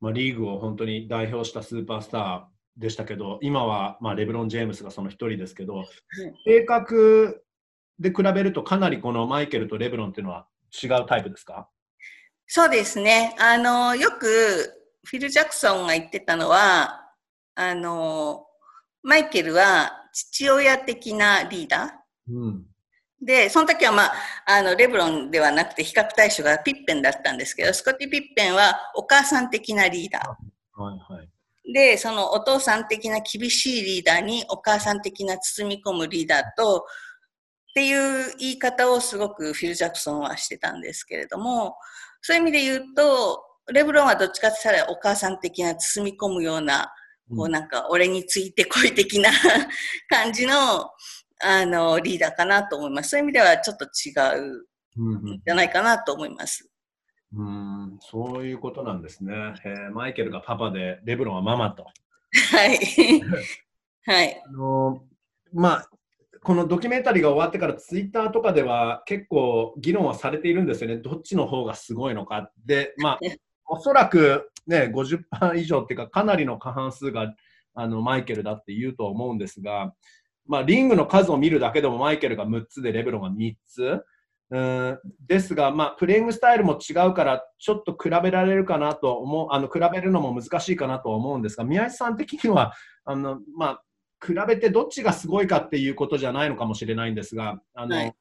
[0.00, 5.84] まあ、リーグを本当に代表したスーパースターでしたけど、今はまあレブロン・ジェームスがその一人ですけど、
[6.46, 7.44] 性格
[7.98, 10.46] で比べるとかなりこのマイケルとレブロンっていうのは
[10.82, 11.68] 違うタイプですか？
[12.46, 13.36] そうですね。
[13.38, 14.26] あの、よく
[15.04, 17.10] フィル・ジャクソンが言ってたのは、
[17.54, 18.46] あの、
[19.02, 22.32] マイケルは父親的なリーダー。
[22.32, 22.66] うん、
[23.20, 24.12] で、その時はまあ、
[24.46, 30.80] あの、レブロンではなくて比較対象がピッペンだったんですけど、スコティ・ピッペンはお母さん的なリーダー。
[30.80, 31.28] はいはい。
[31.64, 36.86] で、そのお父さん的な厳しいリーダーにお母さん的な包み込むリーダーと、
[37.72, 41.76] っていう言い方をすごくフィル・ジャクソンはしてたんですけれども、
[42.20, 46.92] そういう意味で言うと、レブロンはどっちかって言ったらお母さん的な包み込むような、
[47.34, 49.30] こうなんか俺についてこい的な
[50.10, 50.90] 感じの、
[51.40, 53.10] あの、リーダーかなと思います。
[53.10, 54.66] そういう意味ではちょっと違う
[55.44, 56.68] じゃないかなと思います。
[57.34, 59.32] うん、そういうことなんですね。
[59.64, 61.84] えー、マイケルがパパで、レブロンはママと。
[61.84, 62.78] はい。
[64.04, 64.42] はい。
[64.44, 65.02] あの
[65.52, 65.88] まあ、
[66.42, 70.96] このドキュメンタリーが終わってからツイッターとかでは結構議論はされているんですよね。
[70.96, 72.50] どっちの方がすごいのか。
[72.66, 73.18] で、まあ、
[73.66, 77.34] おそらくね、50%以上っていうか、かなりの過半数が
[77.74, 79.94] あのマイケルだって言うと思うんですが、
[80.46, 84.04] まあ、リングの数を見るだけでもマイケルが6つでレブロンが3つ。
[84.54, 92.74] うんですが、まあ、プレイングスタイルも違うから、ちょっと比べられるかなと思う、あの比べるのも難しいかなと思うんですが、宮市さん的には、
[93.06, 93.82] あのまあ、
[94.24, 98.14] 比べてどっちがすごいかっていうことじゃないのかもしれないんですが、あの、はい、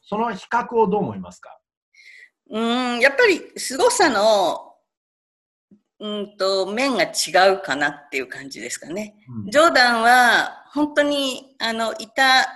[0.00, 1.58] その比較をどう思いますか？
[2.48, 4.72] うんやっぱり凄さの
[5.98, 9.16] うんと面が違うかなっていう感じですかね。
[9.44, 12.46] うん、ジョーダンは本当にあのいた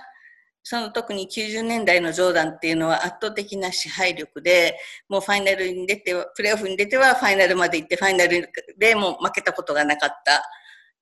[0.63, 4.77] その特に90年代のジョーダンっていうのは圧倒的な支配力で、
[5.09, 10.37] もうファイナルに出て、プレーオフに出てはファイナルまで行って、ファイナルでも負けたことがなかった。
[10.37, 10.41] っ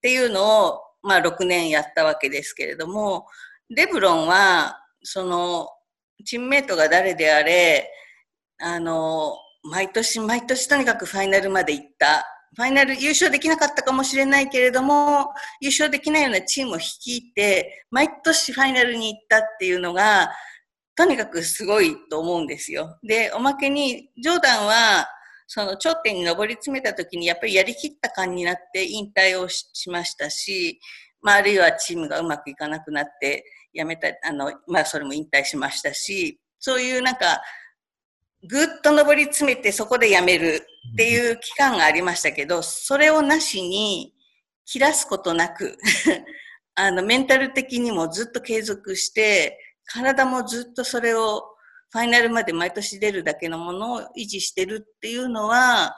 [0.02, 3.28] ていうのを、まあ6年やったわけですけれども、
[3.70, 5.70] レブロンは、その、
[6.26, 7.92] チームメイトが誰であれ、
[8.60, 12.26] あの、毎年毎年とにかくファイナルまで行った。
[12.56, 15.30] ファイナル優勝できなかったかもしれないけれども、
[15.62, 20.32] 優勝できないようなチームを率いて、毎年ファイナルに行ったっていうのが、
[20.96, 22.98] とにかくすごいと思うんですよ。
[23.04, 25.08] で、おまけに、ジョーダンは、
[25.48, 30.80] その頂点に上り詰めた時にやっぱりやりきった感になって引退をしましたし、
[31.22, 37.42] まあ、あるいはチームがうまくいかなくなって辞めた、あの、まあ、それも引退しましたし、そういうなんか、
[38.48, 44.14] ぐっと上り詰めてそこでやめるっていう期間がありましたけど、それをなしに
[44.66, 45.78] 切らすことなく
[46.76, 51.44] あの、メンタル的にもずっと継続して、体もずっとそれを
[51.92, 55.96] ファイナルまで毎年出るだけのものを維持してるっていうのは、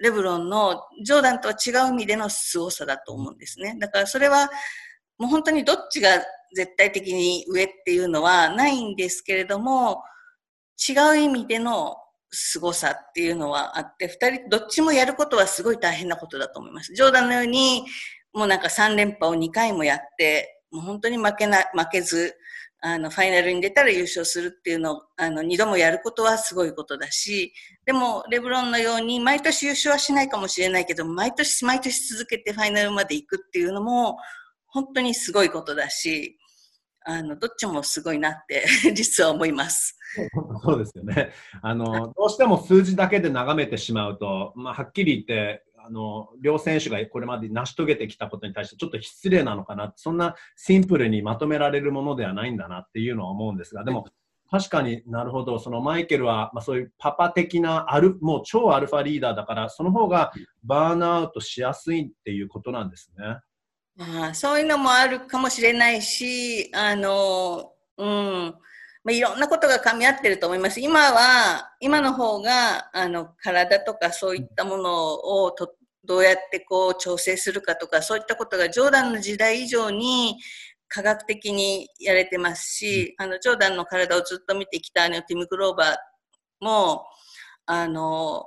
[0.00, 3.76] レブロンのジョーダンとは違う意味での凄さだと思うんですね。
[3.78, 4.50] だからそれは
[5.18, 6.10] もう本当にどっちが
[6.54, 10.02] 絶対的に上っていうのはないんですけれども、
[10.88, 11.96] 違う意味での
[12.30, 16.92] 凄さっていうのはあって、二人どっちもやることはすごい大変なことだと思います。
[16.94, 17.84] ジョーダンのように、
[18.32, 22.34] もうなんか3連覇を2回もやって、もう本当に負けな、負けず、
[22.80, 27.54] あの、ファイナルに出たら優勝するっていうのを、あの、二度もやることはすごいことだし、
[27.86, 34.18] でも、レブロンのように、毎年優勝はしないかもしれないけど、毎年毎年続けてファイナルまで行くっていうのも、
[34.66, 36.38] 本当にすごいことだし、
[37.04, 38.64] あの、どっちもすごいなって
[38.94, 39.98] 実は思います。
[40.62, 41.32] そうですよね。
[41.62, 49.92] あの、どうしても数字だけで眺めてしまうと、まあ、はっきり言って、あの、両選手がこれまで成し遂げてきたことに対してちょっと失礼なのかな。
[49.96, 54.06] そんなシンプルにまとめられるものではないんだなっていうのは思うんですが、でも、
[54.50, 63.40] 確かになるほど、そのマイケルは、まあ、そういうパパ的なアル、もう超アルファリーダーだから、その方がバーンアウトしやすいっていうことなんですね。
[63.98, 68.54] あそういうのもあるかもしれないし、あの、うん、
[69.04, 70.80] まあ、いろんなことが噛み合ってると思います。
[70.80, 75.14] 今は、今の方が、あの、体とかそういったもの
[75.44, 75.74] をと
[76.04, 80.38] どうやってこう調整するかとか、そういったことがジョーダンの時代以上に
[80.88, 85.96] 科学的にやれてますし、あの、ジョーダンの体をずっと見てきたあのティム・グローバー
[86.64, 87.04] も、
[87.66, 88.46] あの、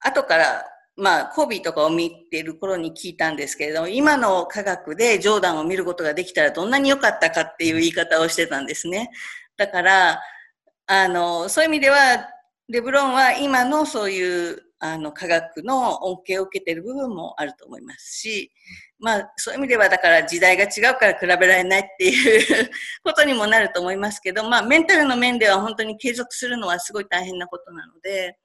[0.00, 0.64] 後から、
[0.96, 9.10] まあ、コービーとかを見ている頃に聞いたんですけれども、今の科学でジョーダンを見ることができたらどんなに良かったかっていう言い方をしてたんですね。
[9.56, 10.20] だから、
[10.86, 12.28] あの、そういう意味では、
[12.68, 18.50] レブロンは今のそういうあの科学の恩恵を受けている部分もあると思いますし、
[18.98, 22.70] まあそういう意味ではだから時代が違うから比べられないっていう
[23.02, 28.38] ことにもなると思いますけど、まあメンタルの面では本当に継続するのはすごい大変なことなので、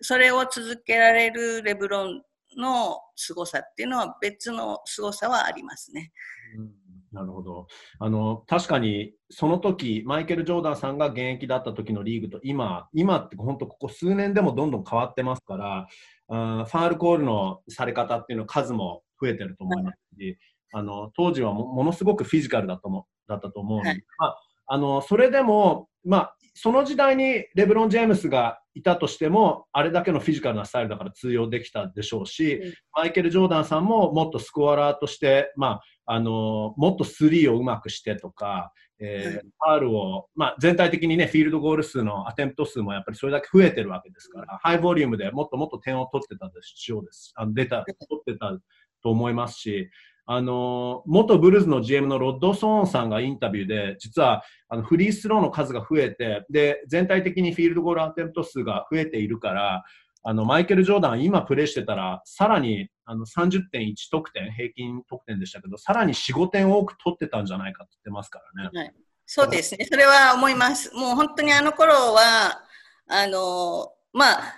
[0.00, 2.22] それを続けられるレブロン
[2.56, 6.12] の凄さっていうのは別の凄さはありますね。
[6.58, 6.70] うん
[7.12, 7.66] なるほど。
[7.98, 15.88] あの、確かに、その時、マイケル・ジョーダンさんが現役だった時のリーグと今、今って本当ここ数年でもどんどん変わってますから、
[16.28, 20.38] あファールコールのされ方っていうの数も増えてると思いますし、
[20.72, 24.36] あの、当時はもものすごくフィジカルだと思だったと思うので、はい、まあ、
[24.66, 47.32] あの、それでも、まあ、その時代にレブロン・ジェームスがいたとしても、あれだけのフィジカルなスタイルだから通用できたでしょうし、うん、マイケル・ジョーダンさんももっとスコアラーとして、まあ、あのもっとスリーをうまくしてとか、えー、ファールを、まあ、全体的にね、フィールドゴール数のアテンプト数もやっぱりそれだけ増えてるわけですから、ハイボリュームでもっともっと点を取ってたでしょうです。
[47.34, 48.56] あの出た、取ってた
[49.02, 49.90] と思いますし、
[50.28, 59.84] あの、元ブルーズの GM のロッド・ソーンさんがインタビューで、実はあのフリースローの数が増えて、で、全体的にフィールドゴールアテンプト数が増えているから、
[60.24, 68.70] あの、マイケル・ジョーダン今プレーしてたら、さらにあの30.1得点、平均得点でしたけど、さらに4、5点多く取ってたんじゃないかって言ってますからね。
[68.76, 69.86] はい、そうですね。
[69.88, 70.92] それは思います。
[70.92, 72.60] もう本当にあの頃は、
[73.08, 74.54] あの、まあ、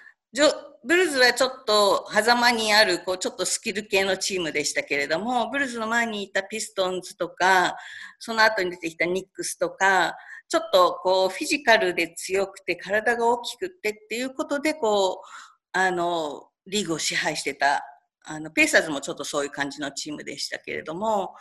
[0.84, 7.76] ブルーズはちょっと狭間にある、こう、ちょっとスキル系のチームでしたけれども、ブルーズの前にいたピストンズとか、
[8.18, 10.16] その後に出てきたニックスとか、
[10.48, 15.26] ちょっとこう、フィジカルで強くて、体が大きくてっていうことで、こう、
[15.72, 17.84] あの、リーグを支配してた、
[18.24, 21.34] あの、ペーサーズもちょっとそういう感じのチームでしたけれども、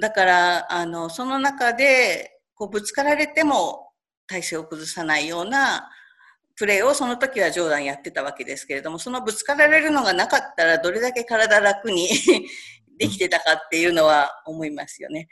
[0.00, 3.92] だから、あの、その中で、こう、ぶつかられても
[4.26, 5.90] 体勢を崩さないような、
[6.56, 12.08] プレーをその時はジョーダンやってたわけですけれども、そのぶつかられるのがなかったら、どれだけ体楽に
[12.98, 15.28] できてたかっていうのは思いますよね。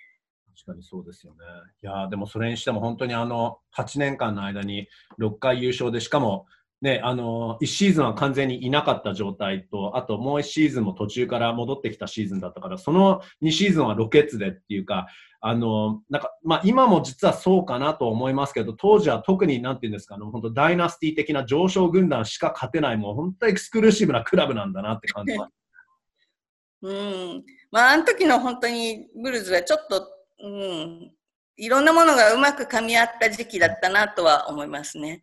[0.64, 1.38] 確かにそうですよね。
[1.82, 6.46] いやでもそれにしても本当にあの8年間の間に6回優勝で、しかも
[6.82, 15.06] ね、あの1シーズンは完全にいなかった状態と、あともう1シーズンも途中から戻ってきたシーズンだったから、その2シーズンはロケッツでっていうか、
[15.42, 25.52] あの、なんか、まあ、今も実はそうかなと思いますけど、当時は特になんていうんですか、あの、本当ダイナスティ的な上昇軍団しか勝てない、もう本当エクスクルーシブなクラブなんだなって感じます。
[26.82, 27.44] うん。
[27.70, 30.08] まあ、あの時の本当にブルーズはちょっと、
[30.42, 31.12] うん、
[31.56, 35.22] いろんなものがうまく噛み合った時期だったなとは思いますね。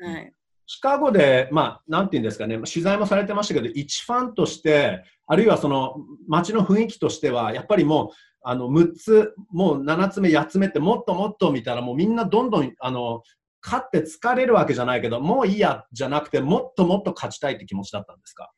[0.00, 0.32] はい。
[0.70, 5.96] シカゴで、まあ、なんていうんですかね、取材もされてましたけど、一ファンとして、あるいはその
[6.28, 13.22] 街の雰囲気としては、やっぱりもう、あの6つ、もう7つ目、8つ目ってもっともっと見たら、もうみんなどんどんあの
[13.64, 18.52] 勝って疲れるわけじゃないけど、もういいやじゃなくて、もっともっと勝ちたいって気持ちだったんですか？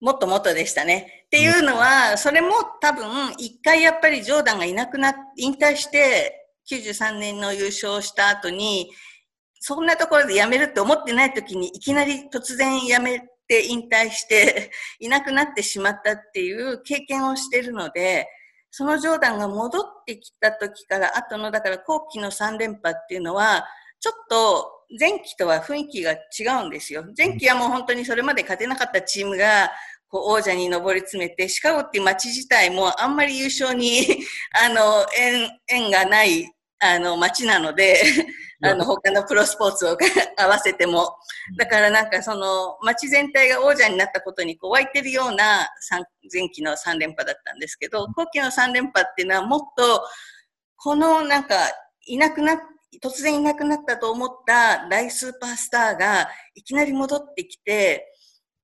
[0.00, 1.24] もっともっとでしたね。
[1.26, 2.50] っていうのは、それも
[2.80, 3.06] 多分、
[3.38, 8.90] 一回やっぱりジョーダンがいなくな、引退して、93年の優勝した後に、
[9.64, 18.26] そんなところで辞めるって思ってない時に、いきなり突然辞めて引退して いなくなってしまったっていう経験をしてるので、
[18.72, 23.64] そのジョーダンが戻ってきた時から後の、だから後期の3連覇っていうのは、
[24.00, 27.04] ちょっと前期とは雰囲気が違うんですよ。
[27.16, 29.70] 前期はもう本当にそれまで勝てなかったチームが、
[30.08, 34.24] こう王者に上り詰めて、シカゴっていう街自体もあんまり優勝に
[34.60, 36.52] あの、縁、縁がない、
[36.82, 38.02] あの、街なので
[38.64, 39.96] あの、他のプロスポーツを
[40.36, 41.16] 合わせても。
[41.56, 45.68] だからなんかその、街全体が王者になったことにこう湧いてるような
[46.32, 50.02] 前期の3連覇だったんですけど、後期の3連覇っていうのはもっと、
[50.76, 51.56] このなんか、
[52.06, 52.58] いなくなっ
[53.00, 58.12] 突然いなくなったと思った大スーパースターがいきなり戻ってきて、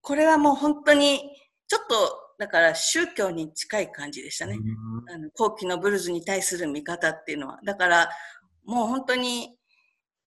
[0.01, 1.21] これはもう本当に、
[1.67, 4.59] ちょっと、だから宗教に近い感じでしたね。
[5.13, 7.59] あの後期のブルーズに対する見方っていうのは。
[7.65, 8.09] だから、
[8.65, 9.59] もう本当に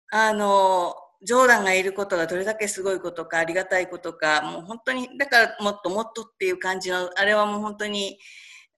[0.10, 8.18] あの、ジョーダンがいることがどれだけすごいことか、ありがたいことか、もう本当に、だからもっともっとっていう感じの、あれはもう本当に、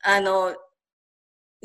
[0.04, 0.56] あの、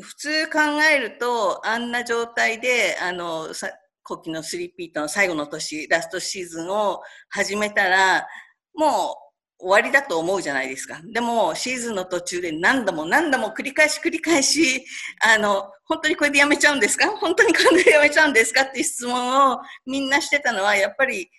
[0.01, 0.59] 普通考
[0.93, 3.69] えると、あんな状態で、あの、さ
[4.03, 8.27] 後期のスリーピートの最後の年、ラストシーズンを始めたら、
[8.75, 9.24] もう
[9.57, 11.01] 終わりだと思うじゃないですか。
[11.13, 14.85] でも、シーズンの途中で何度も何度も繰り返し繰り返し、
[15.21, 17.09] あの、本当にこれでやめちゃうんですか？
[17.17, 18.63] 本当にこれでやめちゃうんですか？
[18.63, 21.29] っていう質問をみんなしてたのは、やっぱり、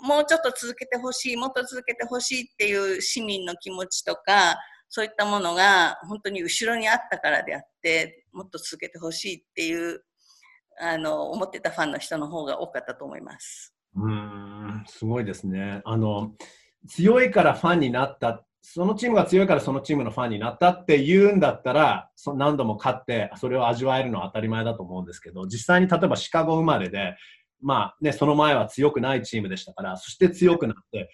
[0.00, 4.56] もうちょっと続けてほしい、もっと続けてほしいっていう市民の気持ちとか、
[4.88, 10.02] そういったものが本当に後ろにあったからであって、もっと続けてほしいっていう、
[10.80, 13.74] あの、思ってたファンの人の方が多かったと思います。
[13.94, 15.82] うん、すごいですね。
[15.84, 16.32] あの、
[16.88, 27.16] 強いからファンになった、そのチームが強いからそのチームのファンになったって言うんだったら、そ何度も勝って、それを味わえるのは当たり前だと思うんですけど、実際に例えばシカゴ生まれで、
[27.62, 31.10] まあね、その前は強くないチームでしたから、そして強くなって、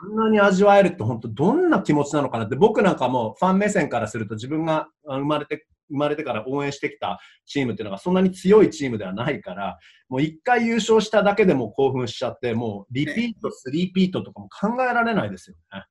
[0.00, 9.78] あんなに味わえるって本当どんな気持ちなのかなって、僕なんかもファン目線からすると自分が生まれて、生まれてから応援してきたチームっていうのがそんなに強いチームではないから、
[10.08, 15.84] もう一回優勝しただけでも興奮しちゃって、もうリピート、スリーピートとかも考えられないですよね。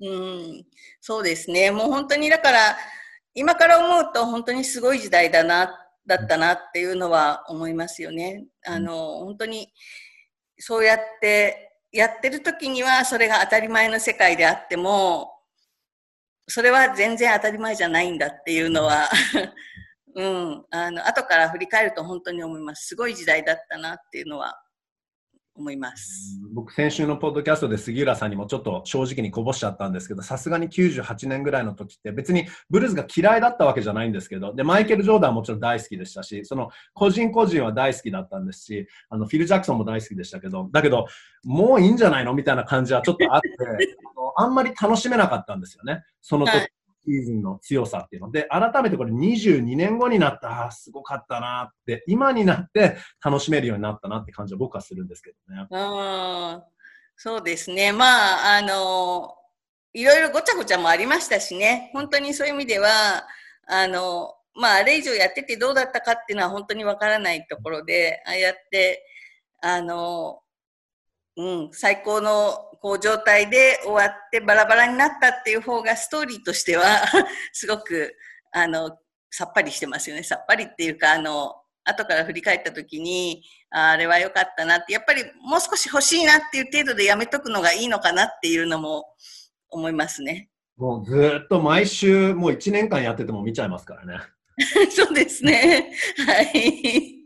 [0.00, 0.08] う
[0.60, 0.64] ん、
[1.00, 1.70] そうですね。
[1.70, 2.76] もう本当にだから、
[3.34, 5.70] 今から思うと本当にすごい時代だな
[6.06, 8.44] だったなっていうのは思いますよね。
[8.64, 9.72] あの、本当に
[10.58, 15.33] そうやってやってる時にはそれが当たり前の世界であっても、
[16.46, 19.08] それは全然当たり前じゃないんだっていうのは
[20.16, 22.86] うん、あの、後から振り返ると本当に思います。
[22.86, 24.63] すごい時代だったなっていうのは
[25.56, 26.40] 思います。
[26.52, 41.06] 僕、先週のポッドキャストで杉浦さんにもちょっと正直にこぼしちゃったんですけど、さすがに98年ぐらいの時って別にブルーズが嫌いだったわけじゃないんですけど、で、マイケル・ジョーダンはもちろん大好きでしたし、その個人個人は大好きだったんですし、あの、フィル・ジャクソンも大好きでしたけど、だけど、
[41.44, 42.34] もういいんじゃないの？
[42.34, 43.48] みたいな感じはちょっとあって、
[44.36, 46.02] あんまり楽しめなかったんですよね。
[46.20, 46.56] その時。
[46.56, 46.68] はい
[47.06, 48.30] シーズンの強さっていうの。
[48.30, 55.66] で、改めてこれ22年後になった、すごかったなって、今になって楽しめるようになったなって感じは僕はするんですけどね。
[55.70, 56.64] あ
[57.16, 57.92] そうですね。
[57.92, 59.34] まあ、あの、
[59.92, 63.26] いろいろごちゃごちゃもありましたしね、本当にそういう意味では、
[63.68, 69.04] あの、まあ、あれ以上やっててどうだったかっていうのは本当にわからないところで、ああやって、
[69.62, 70.40] あの、
[71.36, 76.84] うん、最高のこう状態で終わってバラバラになったっていう方がストーリーとしては
[77.50, 78.14] すごく
[78.52, 78.98] あの
[79.30, 80.22] さっぱりしてますよね。
[80.22, 81.54] さっぱりっていうかあの
[81.84, 89.06] 後から振り返った時にああれは良かったなってやっぱりもう少し欲しいなっていう程度でやめとくのがいいのかなっていうのも
[89.70, 90.50] 思いますね。
[90.76, 94.18] もうずっと毎週もう1年間やってても見ちゃいますからね。
[94.94, 95.90] そうですね。
[96.26, 97.23] はい。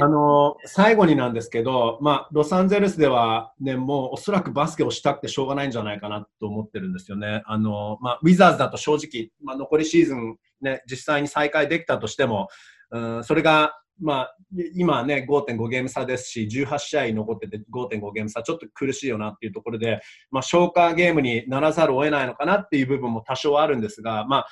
[0.00, 7.42] あの、最後になんですけど、まあ、ロサンゼルスではね、もうおそらくバスケをしたくてしょうがないんじゃないかなと思ってるんですよね。
[7.46, 12.48] あの、まあ、ウィザーズだと正直、まあ、残りシーズンね、実際に再開できたとしても、
[12.90, 14.36] うん、それが、まあ、
[14.74, 24.46] 今ね、5.5ゲーム差ですし、18試合残ってて5.5ゲーム差、ちょっと苦しいよなっていうところで、まあ、消化ゲームにならざるを得ないのかなっていう部分も多少あるんですが、まあ、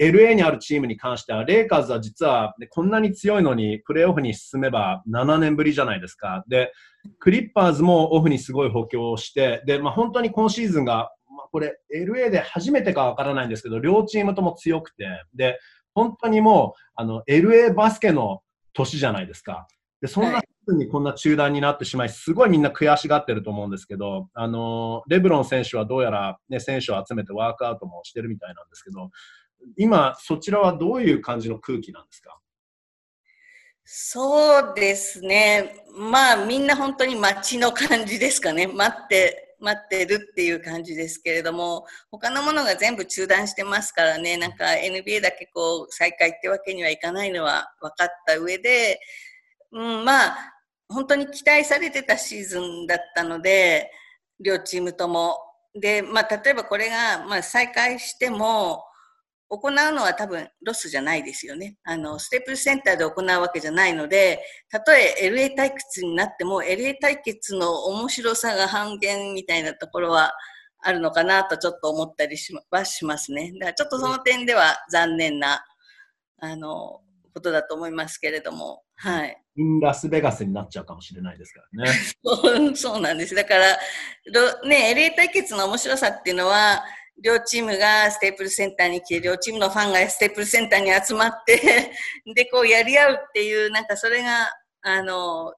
[0.00, 6.44] LA にあるチームに関しては、レイカーズは実は、こんなに強いのに、プレーオフに進めば7年ぶりじゃないですか。
[6.48, 6.72] で、
[7.18, 15.58] クリッパーズもオフにすごい補強をして、で、まあ、本当に今シーズンが、まあ、これ、LA で初めてかわからないんですけど、両チームとも強くて、で、
[15.94, 18.40] 本当にもう、あの、LA バスケの
[18.72, 19.66] 年じゃないですか。
[20.00, 29.10] で、そんなにこんな中断になってしまい、すごいみんな悔しがってると思うんですけど、あの、レブロン選手はどうやら、ね、選手を集めてワークアウトもしてるみたいなんですけど、
[29.76, 32.38] 今、そちらはどういう感じの空気なんですか？
[33.84, 35.84] そうですね。
[35.96, 38.66] まあ、みんな本当に待ちの感じですかね。
[38.66, 49.00] 待って、待ってるっていう感じですけれども、他のものが全部中断してますからね、なんか NBA だけこう再開ってわけにはいかないのは分かった上で、
[49.72, 50.36] うん、まあ、
[50.88, 53.90] 本当に期待されてたシーズンだったので、
[54.40, 55.38] 両チームとも。
[55.74, 58.84] で、まあ、例えばこれが、まあ、再開しても、
[59.48, 61.76] 行うのは多分ロスじゃないですよね。
[61.84, 64.40] あの、ステープルセンターで行うわけじゃないので、
[64.70, 70.32] たとえ LA 対決になっても、LA 対決の面白さが半減みたいなところは
[70.80, 73.52] あるのかなとちょっと思ったりしはしますね。
[73.54, 75.64] だからちょっとその点では残念な、
[76.38, 77.00] あの、
[77.32, 79.36] ことだと思いますけれども、はい。
[79.80, 81.92] ラスベガスになっちゃうかもしれないですからね。
[82.76, 83.34] そうなんです。
[83.34, 83.76] だから、
[84.64, 86.84] ね、LA 対決の面白さっていうのは、
[87.22, 91.92] 両チームがステープルセンターに来て、両チームのファンがステープルセンターに集まって
[92.34, 94.50] で、こうやり合うっていう、なんかそれが、
[94.82, 95.54] あの、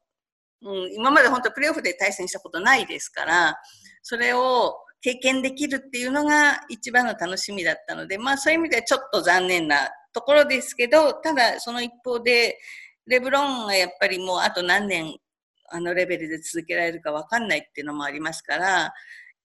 [0.62, 3.56] うん、今まで本当プレーオフで対戦したことないですから、
[4.02, 12.58] それを経験できるっていうのが一番の楽しみだったので、まあそういう意味ではちょっと残念なところですけど、ただその一方で、
[13.06, 15.16] レブロンがやっぱりもうあと何年
[15.68, 18.92] あのレベルで続けられるかわかんないっていうのもありますから、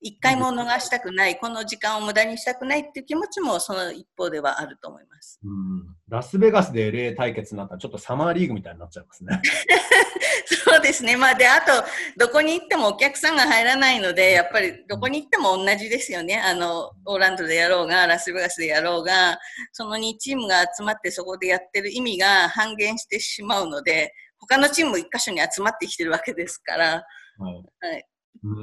[0.01, 5.39] 一回も逃したくない、この時間を無駄にしたくないっていう気持ちもその一方ではあると思います。
[5.43, 9.39] うん、ラスベガスで LA 対決になったらちょっとサマーリーグみたいになっちゃいますね。
[10.65, 11.17] そうですね。
[11.17, 11.83] まあ、で、あと、
[12.17, 16.39] どこに行ってもお客さんが入らないので、やっぱりどこに行っても同じですよね。
[16.39, 19.37] あの、オーランドでやろうが、ラスベガスでやろうが、
[19.71, 27.03] その2チームが集まってそこでやってる意味が半減してしまうので、他のチームも一箇所に集まってきてるわけですから、
[27.37, 27.53] はい。
[27.79, 28.05] はい、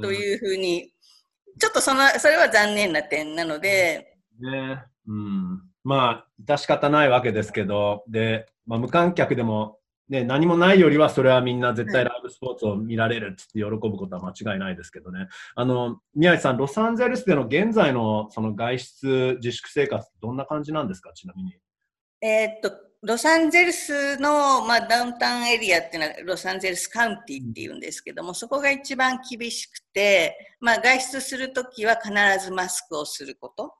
[0.01, 0.91] というふうに、
[1.59, 4.17] ちょっとその、それは残念な点なので。
[4.39, 4.83] ね。
[5.07, 5.61] うん。
[5.83, 9.79] まあ、致し方ないわけですけど、で、まあ、無観客でも
[10.09, 15.27] ね、何もないよりは、それはみんな絶対ライブスポーツを見られるって喜ぶことは間違いないですけどね。
[15.55, 21.53] あの、宮治さん、ロサンゼルスでの現在のその外出自粛生活、どんな感じなんですか、ちなみに。
[22.21, 32.11] えー、っと、ロサンゼルスの、まあ、ダウンタウンエリアっていうのはロサンゼルスカウンティっていうんですけども、そこが一番厳しくて、まあ、外出するときは必
[32.43, 33.73] ずマスクをすること。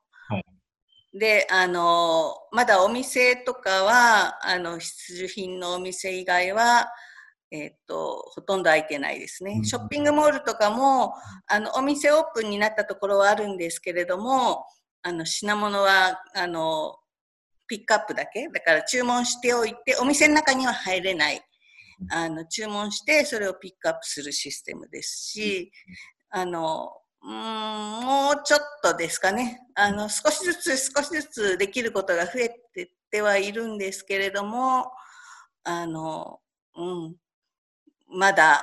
[1.12, 6.88] で、あの、まだお店とかは、あの、必需品のお店以外は、
[7.50, 9.60] えっ、と、ほとんど空いてないですね。
[9.64, 11.14] ショッピングモールとかも、
[11.48, 14.64] あの、お店オープンになったところはあるんですけれども、
[15.02, 16.99] あの、品物は、あの、
[17.70, 18.48] ピックアップだけ？
[18.48, 21.40] だから注文しておいて、お店の中には入れない。
[22.10, 25.70] あの、注文して、それをピックアップするシステムですし、
[26.30, 26.90] あの、
[27.22, 29.60] うん、もうちょっとですかね。
[29.74, 34.90] あの、少しずつ少しずつできることが増えてってはいるんですけれども、
[35.62, 36.40] あの、
[36.74, 37.16] うん、
[38.08, 38.62] まだ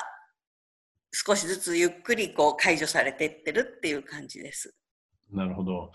[1.13, 4.73] 少しずつゆっくりこう解除されてってるっていう感じです。
[5.31, 5.91] なるほど。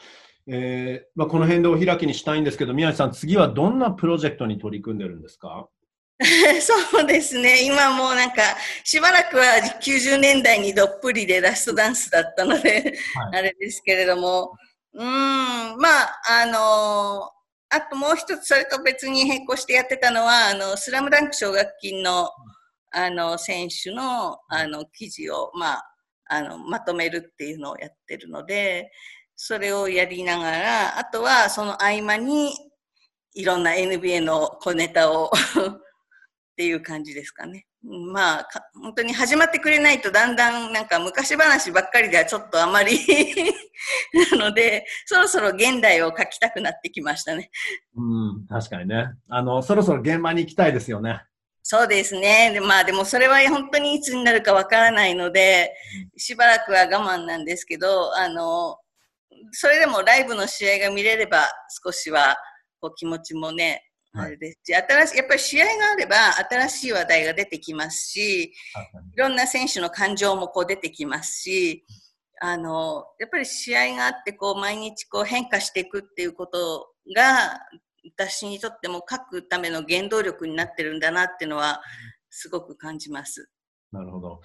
[0.48, 5.68] えーまあ、この辺でお開きにしたいんですけど、宮地さん、次はどんなプロジェクトに取り組んでるんですか？
[6.60, 7.64] そうですね。
[7.64, 8.42] 今もうなんか、
[8.84, 9.44] しばらくは
[9.82, 12.94] 90年代にどっぷりでラストダンスだったので、
[13.30, 14.52] はい、あれですけれども、
[14.94, 15.06] うん、
[15.78, 17.30] まあ、あの
[17.74, 22.30] あともう一つ、それと別に並行してやってたのは、あの、スラムダンク奨学金の、
[22.90, 25.94] あの、選手の、あの、記事を、まあ、
[26.28, 28.92] あの、まとめるっていうのをやってるので、
[29.36, 32.52] それをやりながら、あとはその合間に、
[33.34, 35.30] いろんな NBA の小ネタを
[36.52, 37.66] っていう感じですかね。
[37.82, 38.48] まあ、
[38.80, 42.96] 本当に始まってくれないとだんだんなんか昔話ばっかりではちょっとあまり
[44.30, 47.50] なので、そろそろ現代を書きたくなってきましたね。
[47.96, 49.06] うん、確かにね。
[49.28, 51.24] あの、そろそろ現場に行きたいですよね。
[51.64, 52.50] そうですね。
[52.52, 55.74] でまあでもそれは本当にいつになるかわからないので、
[56.16, 58.78] しばらくは我慢なんですけど、あの、
[59.52, 61.48] それでもライブの試合が見れれば
[61.84, 62.36] 少しは
[62.80, 63.82] こう気持ちもね、
[64.14, 66.16] あれですし、新しい、やっぱり試合があれば
[66.50, 68.52] 新しい話題が出てきますし、い
[69.16, 71.84] ろんな選手の感情もこう出てきますし、
[72.40, 77.58] あの、やっぱり試合があってこう毎日こう変化していくっていうことが、
[78.16, 81.80] 私にとっても書くための原動力になってるんだなっていうのは、
[82.30, 83.48] すごく感じます。
[83.92, 84.40] なるほど。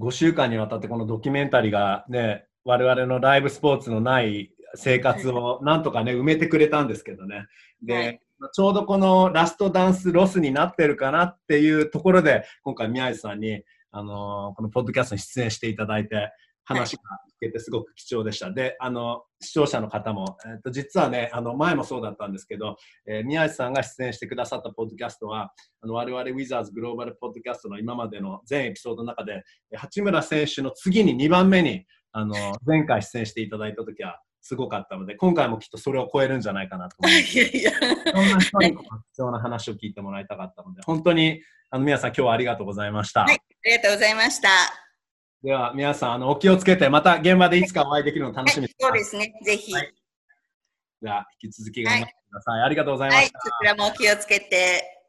[0.00, 7.46] 5週間にわたってこのドキュメンタリーがね、我々のライブスポーツのない生活をなんとかね、埋めてくれたんですけどね。
[7.82, 8.20] で、はい
[8.52, 16.32] ちょうどこのラストダンスロスになってるかなっていうところで、今回宮治さんに、あのー、このポッドキャストに出演していただいて、
[16.64, 17.02] 話が
[17.40, 18.46] 聞けてすごく貴重でした。
[18.46, 29.42] はい、で、あの、視聴者の方も、えっ、と、実はね、あの、前もそうだったんですけど、えー、宮治さんが出演してくださったポッドキャストは、あの、我々ウィザーズグローバルポッドキャストの今までの全エピソードの中で、
[29.74, 32.34] 八村選手の次に2番目に、あの、
[32.64, 37.38] 前回出演していただいた時は、すごかったので、今回もきっとそれを超えるんじゃないかなと思います。
[37.38, 37.72] いやいや。
[38.12, 38.80] そんな人に必
[39.18, 43.20] 要な話を聞いてもらいたかったので、本当に、あの、皆さん今日はありがとうございました。
[43.20, 44.48] はい、ありがとうございました。
[45.44, 49.04] では、皆さん、あの、お気をつけて、また現場でいつかお会いできるのを楽しみにしてます。
[49.10, 49.72] そうですね、ぜひ。
[49.72, 49.94] はい、
[51.02, 52.62] では、引き続き頑張ってください。
[52.62, 53.38] ありがとうございました。
[53.38, 55.01] はい、そちらもお気をつけて。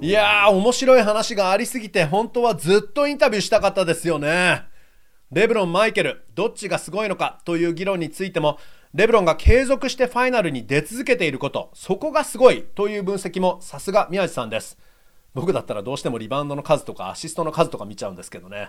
[0.00, 4.64] いやー、面白い話がありすぎて、本当はずっとインタビューしたかったですよね。
[5.32, 8.58] レブロン、マイケル、どっちがすごいのかという議論についても、
[8.92, 14.78] レブロンが継続してファイナルに出続けていること、そこがすごいという分析もさすが宮地さんです。
[15.34, 18.68] 僕だったらどうしてもリバウンドの数とかアシストの数とか見ちゃうんですけどね。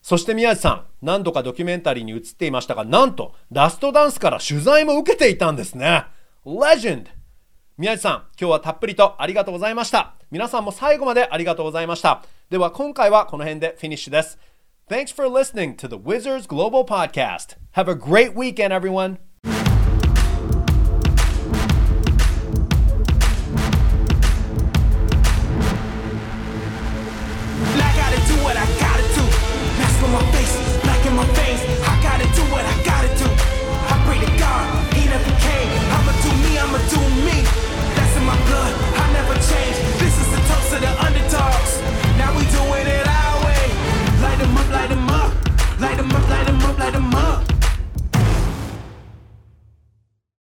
[0.00, 6.04] そして宮地さん、何度かドキュメンタリーに映っていましたが、なんとラストダンスから取材も受けていたんですね。
[6.46, 7.10] レジェンド
[7.78, 10.14] 宮地さん、今日はたっぷりとありがとうございました。
[10.32, 12.24] 皆さんも最後までありがとうございました。
[12.50, 14.36] では今回はこの辺でフィニッシュです。
[14.90, 17.56] Thanks for listening to the Wizards Global Podcast.
[17.76, 19.27] Have a great weekend, everyone.